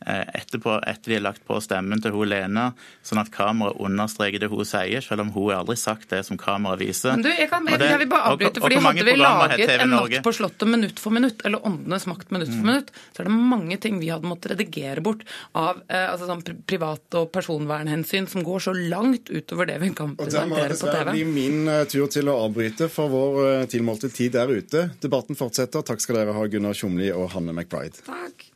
eh, 0.06 0.40
etterpå, 0.40 0.80
etter 0.86 1.10
de 1.10 1.16
har 1.18 1.24
lagt 1.26 1.44
på 1.46 1.58
stemmen 1.62 2.00
til 2.02 2.14
hun 2.14 2.30
Lena, 2.30 2.70
sånn 3.04 3.20
at 3.22 3.30
kameraet 3.34 3.80
understreker 3.82 4.42
det 4.42 4.48
hun 4.52 4.66
sier, 4.66 5.04
selv 5.04 5.26
om 5.26 5.32
hun 5.34 5.50
har 5.50 5.62
aldri 5.62 5.76
sagt 5.80 6.10
det 6.12 6.22
som 6.26 6.38
kameraet 6.40 6.82
viser. 6.82 7.16
Men 7.16 7.26
du, 7.26 7.30
jeg, 7.30 7.48
kan, 7.50 7.66
jeg, 7.68 7.80
jeg 7.84 8.02
vil 8.02 8.10
bare 8.12 8.32
avbryte, 8.32 8.62
fordi 8.64 8.80
Hadde 8.82 9.04
vi 9.06 9.14
laget 9.16 9.70
En 9.76 9.92
natt 9.94 10.16
på 10.24 10.32
Slottet 10.34 10.68
minutt 10.68 11.00
for 11.00 11.14
minutt, 11.14 11.44
eller 11.46 11.64
Åndenes 11.68 12.06
makt 12.10 12.32
minutt 12.34 12.50
for 12.50 12.62
mm. 12.62 12.70
minutt, 12.70 12.92
så 13.12 13.22
er 13.22 13.28
det 13.28 13.36
mange 13.52 13.78
ting 13.82 14.00
vi 14.02 14.10
hadde 14.12 14.28
måttet 14.28 14.54
redigere 14.54 15.04
bort 15.04 15.24
av 15.58 15.82
eh, 15.86 16.08
altså 16.08 16.28
sånn 16.28 16.42
privat- 16.68 17.18
og 17.20 17.30
personvernhensyn 17.34 18.28
som 18.30 18.44
går 18.46 18.66
så 18.66 18.74
langt 18.76 19.30
utover 19.30 19.70
det 19.70 19.78
vi 19.82 19.92
kan 19.96 20.16
presentere 20.18 20.74
på 20.74 20.88
TV. 20.88 21.04
Det 21.12 21.16
blir 21.16 21.30
min 21.30 21.68
uh, 21.68 21.82
tur 21.88 22.08
til 22.12 22.30
å 22.32 22.38
avbryte, 22.46 22.88
for 22.92 23.12
vår 23.12 23.38
uh, 23.42 23.66
tilmålte 23.70 24.10
tid 24.12 24.38
er 24.40 24.50
ute. 24.50 24.88
Debatten 25.02 25.38
fortsetter. 25.38 25.84
Takk 25.86 26.02
skal 26.02 26.22
dere 26.22 26.36
ha, 26.36 26.48
Gunnar 26.50 26.76
Tjomli 26.76 27.12
og 27.14 27.30
Hanne 27.36 27.54
McBride. 27.54 28.02
Takk. 28.06 28.52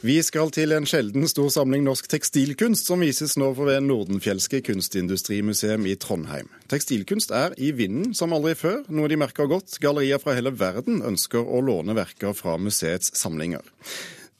Vi 0.00 0.14
skal 0.24 0.48
til 0.48 0.72
en 0.72 0.86
sjelden 0.88 1.26
stor 1.28 1.50
samling 1.52 1.82
norsk 1.84 2.06
tekstilkunst 2.08 2.86
som 2.88 3.02
vises 3.04 3.34
nå 3.36 3.50
ved 3.58 3.82
Nordenfjelske 3.84 4.62
kunstindustrimuseum 4.64 5.84
i 5.84 5.92
Trondheim. 6.00 6.48
Tekstilkunst 6.72 7.34
er 7.36 7.52
i 7.60 7.68
vinden 7.76 8.14
som 8.16 8.32
aldri 8.32 8.54
før, 8.56 8.80
noe 8.88 9.10
de 9.12 9.18
merker 9.20 9.50
godt. 9.50 9.76
Gallerier 9.82 10.22
fra 10.22 10.32
hele 10.38 10.54
verden 10.56 11.02
ønsker 11.04 11.44
å 11.44 11.60
låne 11.60 11.92
verker 11.98 12.32
fra 12.38 12.56
museets 12.56 13.12
samlinger. 13.20 13.60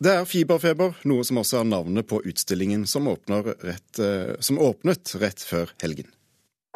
Det 0.00 0.14
er 0.16 0.24
fiberfeber, 0.24 0.96
noe 1.04 1.28
som 1.28 1.42
også 1.42 1.60
er 1.60 1.68
navnet 1.68 2.08
på 2.08 2.22
utstillingen 2.24 2.88
som, 2.88 3.10
rett, 3.28 4.00
eh, 4.00 4.32
som 4.40 4.56
åpnet 4.64 5.12
rett 5.20 5.44
før 5.44 5.74
helgen. 5.84 6.08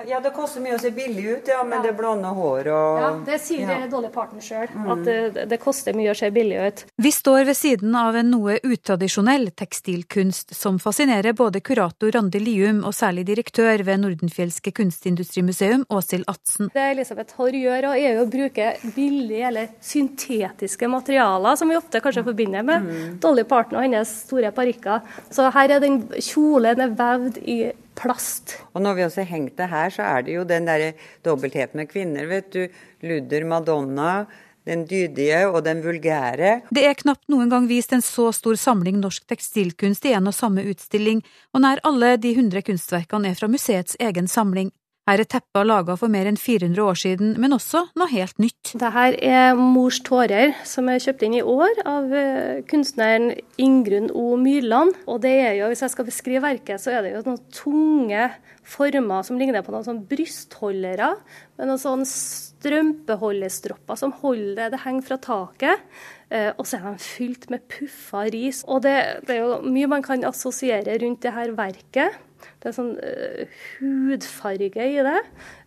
Ja, 0.02 0.18
det 0.18 0.32
koster 0.34 0.58
mye 0.58 0.74
å 0.74 0.78
se 0.82 0.90
billig 0.90 1.22
ut, 1.22 1.48
ja, 1.52 1.60
men 1.62 1.84
det 1.84 1.92
blonde 1.94 2.32
hår 2.34 2.66
og 2.74 2.96
Ja, 2.98 3.10
det 3.28 3.36
sier 3.44 3.68
ja. 3.70 3.76
dårlige 3.86 4.10
Parton 4.10 4.42
sjøl, 4.42 4.66
mm. 4.66 4.88
at 4.90 5.02
det, 5.06 5.44
det, 5.52 5.58
koster 5.62 5.94
mye 5.94 6.10
å 6.10 6.16
se 6.18 6.32
billig 6.34 6.56
ut. 6.58 6.82
Vi 6.98 7.12
står 7.14 7.44
ved 7.46 7.54
siden 7.54 7.94
av 7.94 8.18
en 8.18 8.32
noe 8.32 8.56
utradisjonell 8.66 9.52
tekstilkunst 9.54 10.50
som 10.58 10.80
fascinerer 10.82 11.36
både 11.38 11.62
kurator 11.62 12.10
Randi 12.16 12.40
Lium 12.42 12.80
og 12.82 12.96
særlig 12.98 13.22
direktør 13.28 13.84
ved 13.86 14.02
Nordenfjelske 14.02 14.72
kunstindustrimuseum, 14.74 15.86
Åshild 15.94 16.26
Atsen. 16.32 16.72
Det 16.74 16.88
Elisabeth 16.96 17.38
Haarr 17.38 17.60
gjør, 17.60 17.88
er 17.94 18.18
å 18.18 18.26
bruke 18.26 18.72
billige 18.98 19.46
eller 19.52 19.70
syntetiske 19.78 20.90
materialer, 20.90 21.54
som 21.60 21.70
vi 21.70 21.78
ofte 21.78 22.02
kanskje 22.02 22.26
forbinder 22.26 22.66
med 22.66 22.90
mm. 22.90 23.16
Dolly 23.22 23.46
Parton 23.46 23.78
og 23.78 23.86
hennes 23.86 24.18
store 24.26 24.50
parykker. 24.58 25.06
Så 25.30 25.46
her 25.54 25.78
er 25.78 25.86
den 25.86 26.02
kjolen 26.18 26.82
er 26.82 26.98
vevd 26.98 27.42
i 27.46 27.60
plast. 27.98 28.58
Og 28.74 28.82
når 28.84 28.98
vi 28.98 29.06
også 29.06 29.26
hengt 29.28 29.56
det 29.58 29.68
her, 29.70 29.92
så 29.94 30.06
er 30.06 30.26
det 30.26 30.34
jo 30.36 30.46
den 30.48 30.68
derre 30.68 30.92
dobbeltheten 31.26 31.80
med 31.80 31.90
kvinner, 31.90 32.26
vet 32.30 32.50
du. 32.54 32.66
Ludder, 33.04 33.46
Madonna. 33.48 34.24
Den 34.64 34.86
dydige 34.88 35.42
og 35.50 35.58
den 35.66 35.82
vulgære. 35.84 36.62
Det 36.72 36.86
er 36.88 36.96
knapt 36.96 37.26
noen 37.28 37.50
gang 37.52 37.66
vist 37.68 37.92
en 37.92 38.00
så 38.00 38.30
stor 38.32 38.56
samling 38.56 38.96
norsk 38.96 39.26
tekstilkunst 39.28 40.06
i 40.08 40.14
en 40.16 40.30
og 40.30 40.32
samme 40.32 40.64
utstilling, 40.70 41.20
og 41.52 41.60
nær 41.66 41.82
alle 41.84 42.14
de 42.16 42.32
hundre 42.38 42.64
kunstverkene 42.64 43.28
er 43.28 43.36
fra 43.36 43.50
museets 43.52 43.98
egen 44.00 44.30
samling. 44.30 44.72
Her 45.04 45.20
er 45.20 45.28
teppet 45.28 45.66
laga 45.68 45.98
for 46.00 46.08
mer 46.08 46.24
enn 46.30 46.38
400 46.40 46.80
år 46.80 46.96
siden, 46.96 47.34
men 47.40 47.52
også 47.52 47.82
noe 48.00 48.08
helt 48.08 48.38
nytt. 48.40 48.70
Dette 48.72 49.02
er 49.20 49.52
Mors 49.58 49.98
tårer, 50.06 50.54
som 50.64 50.88
er 50.88 51.02
kjøpt 51.04 51.26
inn 51.26 51.36
i 51.36 51.42
år 51.44 51.82
av 51.84 52.08
eh, 52.16 52.62
kunstneren 52.70 53.34
Ingrun 53.60 54.08
O. 54.16 54.32
Myrland. 54.40 54.96
Og 55.04 55.20
det 55.26 55.34
er 55.42 55.52
jo, 55.58 55.68
hvis 55.68 55.84
jeg 55.84 55.92
skal 55.92 56.08
beskrive 56.08 56.44
verket, 56.46 56.80
så 56.80 56.96
er 56.96 57.04
det 57.04 57.12
jo 57.12 57.22
noen 57.28 57.42
tunge 57.52 58.30
former 58.64 59.28
som 59.28 59.36
ligner 59.36 59.60
på 59.60 59.74
noen 59.74 59.84
sånn 59.84 60.02
brystholdere, 60.08 61.10
med 61.58 61.68
noen 61.68 61.84
sånn 61.84 62.08
strømpeholdestropper 62.08 64.00
som 64.00 64.16
holder 64.24 64.56
det. 64.62 64.72
Det 64.72 64.84
henger 64.86 65.08
fra 65.10 65.20
taket. 65.28 65.84
Eh, 66.32 66.48
og 66.56 66.64
så 66.64 66.80
er 66.80 66.94
de 66.94 67.04
fylt 67.04 67.50
med 67.52 67.68
puffa 67.68 68.24
ris. 68.32 68.64
Og 68.64 68.80
det, 68.88 68.96
det 69.28 69.36
er 69.36 69.44
jo 69.44 69.60
mye 69.68 69.90
man 69.98 70.04
kan 70.06 70.24
assosiere 70.24 70.96
rundt 71.04 71.20
det 71.28 71.36
her 71.36 71.52
verket. 71.60 72.16
Det 72.62 72.70
er 72.70 72.76
sånn 72.76 72.92
uh, 72.98 73.60
hudfarge 73.80 74.88
i 74.88 74.98
det. 75.06 75.20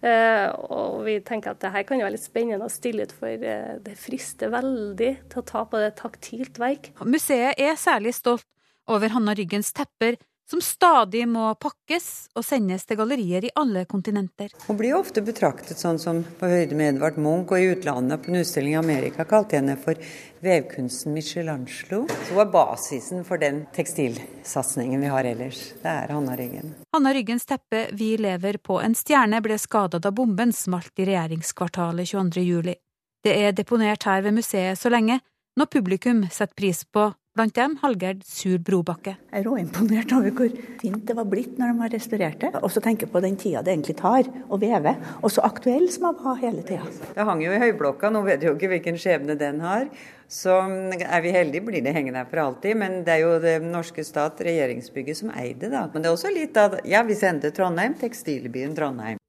Uh, 0.03 0.47
og 0.69 0.99
vi 1.07 1.17
tenker 1.25 1.53
at 1.53 1.61
det 1.63 1.73
her 1.73 1.85
kan 1.87 1.99
jo 1.99 2.07
være 2.07 2.15
litt 2.17 2.25
spennende 2.25 2.67
å 2.67 2.73
stille 2.73 3.07
ut, 3.07 3.15
for 3.15 3.31
uh, 3.31 3.75
det 3.83 3.97
frister 3.99 4.53
veldig 4.53 5.11
til 5.31 5.41
å 5.41 5.47
ta 5.53 5.65
på 5.69 5.81
det 5.83 5.93
taktilt 5.99 6.61
verk. 6.61 6.91
Museet 7.05 7.59
er 7.61 7.77
særlig 7.79 8.15
stolt 8.17 8.47
over 8.87 9.11
Hanna 9.11 9.35
Ryggens 9.35 9.73
tepper, 9.75 10.15
som 10.49 10.61
stadig 10.63 11.25
må 11.27 11.49
pakkes 11.59 12.29
og 12.37 12.45
sendes 12.45 12.85
til 12.87 12.99
gallerier 12.99 13.45
i 13.47 13.51
alle 13.59 13.83
kontinenter. 13.89 14.53
Hun 14.67 14.77
blir 14.79 14.93
jo 14.93 15.01
ofte 15.01 15.23
betraktet 15.25 15.79
sånn 15.81 15.99
som 15.99 16.23
på 16.39 16.47
høyde 16.47 16.77
med 16.77 16.95
Edvard 16.95 17.19
Munch, 17.19 17.51
og 17.51 17.59
i 17.59 17.73
utlandet 17.73 18.23
på 18.23 18.31
en 18.31 18.39
utstilling 18.41 18.77
i 18.77 18.79
Amerika 18.79 19.27
kalte 19.27 19.57
jeg 19.57 19.65
henne 19.65 19.75
for 19.81 19.99
vevkunsten 20.45 21.15
Michelangelo. 21.15 22.05
Så 22.29 22.39
er 22.39 22.51
basisen 22.53 23.27
for 23.27 23.41
den 23.41 23.65
tekstilsatsingen 23.75 25.03
vi 25.03 25.11
har 25.11 25.27
ellers. 25.27 25.61
Det 25.83 25.91
er 25.91 26.15
Hanna 26.15 26.37
Ryggen. 26.39 26.75
Hanna 26.95 27.13
Ryggens 27.13 27.45
teppe 27.45 27.87
'Vi 27.91 28.17
lever 28.17 28.57
på 28.57 28.79
en 28.81 28.95
stjerne' 28.95 29.41
ble 29.41 29.57
skada 29.57 29.99
da 29.99 30.11
bomben 30.11 30.53
smalt 30.53 30.93
i 30.99 31.05
regjeringskvartalet 31.05 32.07
22.07. 32.07 32.75
Det 33.23 33.33
er 33.35 33.51
deponert 33.51 34.03
her 34.03 34.21
ved 34.21 34.33
museet 34.33 34.79
så 34.79 34.89
lenge, 34.89 35.19
når 35.57 35.65
publikum 35.65 36.23
setter 36.29 36.55
pris 36.55 36.85
på 36.85 37.13
Blant 37.37 37.53
dem 37.53 37.75
Hallgerd 37.83 38.23
Sur 38.25 38.57
Brobakke. 38.65 39.11
Jeg 39.29 39.43
er 39.43 39.43
råimponert 39.45 40.09
over 40.15 40.31
hvor 40.33 40.53
fint 40.81 41.03
det 41.05 41.13
var 41.19 41.27
blitt 41.29 41.59
når 41.61 41.69
de 41.69 41.83
har 41.83 41.91
restaurert 41.93 42.39
det. 42.41 42.49
Og 42.65 42.71
så 42.73 42.81
tenke 42.81 43.05
på 43.13 43.21
den 43.21 43.35
tida 43.37 43.61
det 43.61 43.75
egentlig 43.75 43.93
tar 43.99 44.25
å 44.49 44.57
veve, 44.57 44.95
og 45.21 45.29
så 45.29 45.43
aktuell 45.45 45.85
som 45.93 46.07
man 46.07 46.17
var 46.23 46.39
hele 46.41 46.63
tida. 46.65 46.87
Det 47.13 47.27
hang 47.29 47.43
jo 47.45 47.53
i 47.53 47.59
høyblokka, 47.61 48.09
nå 48.09 48.23
vet 48.25 48.41
vi 48.41 48.49
jo 48.49 48.55
ikke 48.57 48.71
hvilken 48.71 48.97
skjebne 48.97 49.37
den 49.37 49.61
har. 49.61 49.85
Så 50.25 50.57
er 50.65 51.21
vi 51.21 51.35
heldige, 51.35 51.67
blir 51.69 51.85
det 51.85 51.93
hengende 51.93 52.23
her 52.23 52.31
for 52.33 52.41
alltid. 52.47 52.73
Men 52.81 53.03
det 53.05 53.19
er 53.19 53.23
jo 53.27 53.37
det 53.45 53.55
norske 53.67 54.07
stat, 54.07 54.41
regjeringsbygget, 54.49 55.21
som 55.21 55.29
eide 55.37 55.69
det. 55.69 55.85
Men 55.93 56.01
det 56.01 56.09
er 56.09 56.17
også 56.17 56.33
litt 56.33 56.57
av 56.57 56.79
Ja, 56.89 57.05
vi 57.05 57.21
sendte 57.21 57.53
Trondheim, 57.53 57.93
tekstilbyen 58.01 58.73
Trondheim. 58.73 59.21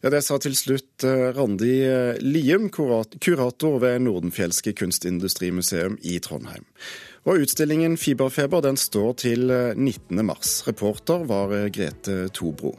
Ja, 0.00 0.10
Det 0.10 0.22
sa 0.24 0.38
til 0.40 0.56
slutt 0.56 1.04
eh, 1.04 1.28
Randi 1.36 1.74
Liem, 2.24 2.70
kurator 2.72 3.76
ved 3.82 4.00
Nordenfjelske 4.06 4.72
kunstindustrimuseum 4.72 5.98
i 6.00 6.16
Trondheim. 6.24 6.64
Og 7.28 7.44
Utstillingen 7.44 7.98
Fiberfeber 8.00 8.64
den 8.64 8.80
står 8.80 9.12
til 9.20 9.52
19. 9.76 10.16
Eh, 10.16 10.24
mars. 10.24 10.62
Reporter 10.66 11.26
var 11.28 11.52
Grete 11.68 12.30
Tobro. 12.32 12.78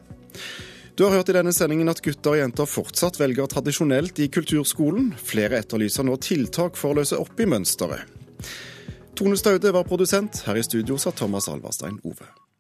Du 0.98 1.06
har 1.06 1.16
hørt 1.16 1.30
i 1.30 1.38
denne 1.38 1.54
sendingen 1.54 1.90
at 1.90 2.02
gutter 2.04 2.36
og 2.36 2.42
jenter 2.42 2.68
fortsatt 2.70 3.20
velger 3.22 3.48
tradisjonelt 3.50 4.20
i 4.22 4.28
kulturskolen. 4.34 5.14
Flere 5.18 5.62
etterlyser 5.62 6.06
nå 6.06 6.18
tiltak 6.22 6.78
for 6.78 6.92
å 6.92 7.00
løse 7.00 7.18
opp 7.22 7.40
i 7.40 7.48
mønsteret. 7.50 8.18
Tone 9.16 9.38
Staude 9.38 9.72
var 9.74 9.86
produsent. 9.86 10.44
Her 10.48 10.58
i 10.58 10.66
studio 10.66 10.98
satt 10.98 11.22
Thomas 11.22 11.48
Alvarstein 11.52 12.02
Ove. 12.02 12.28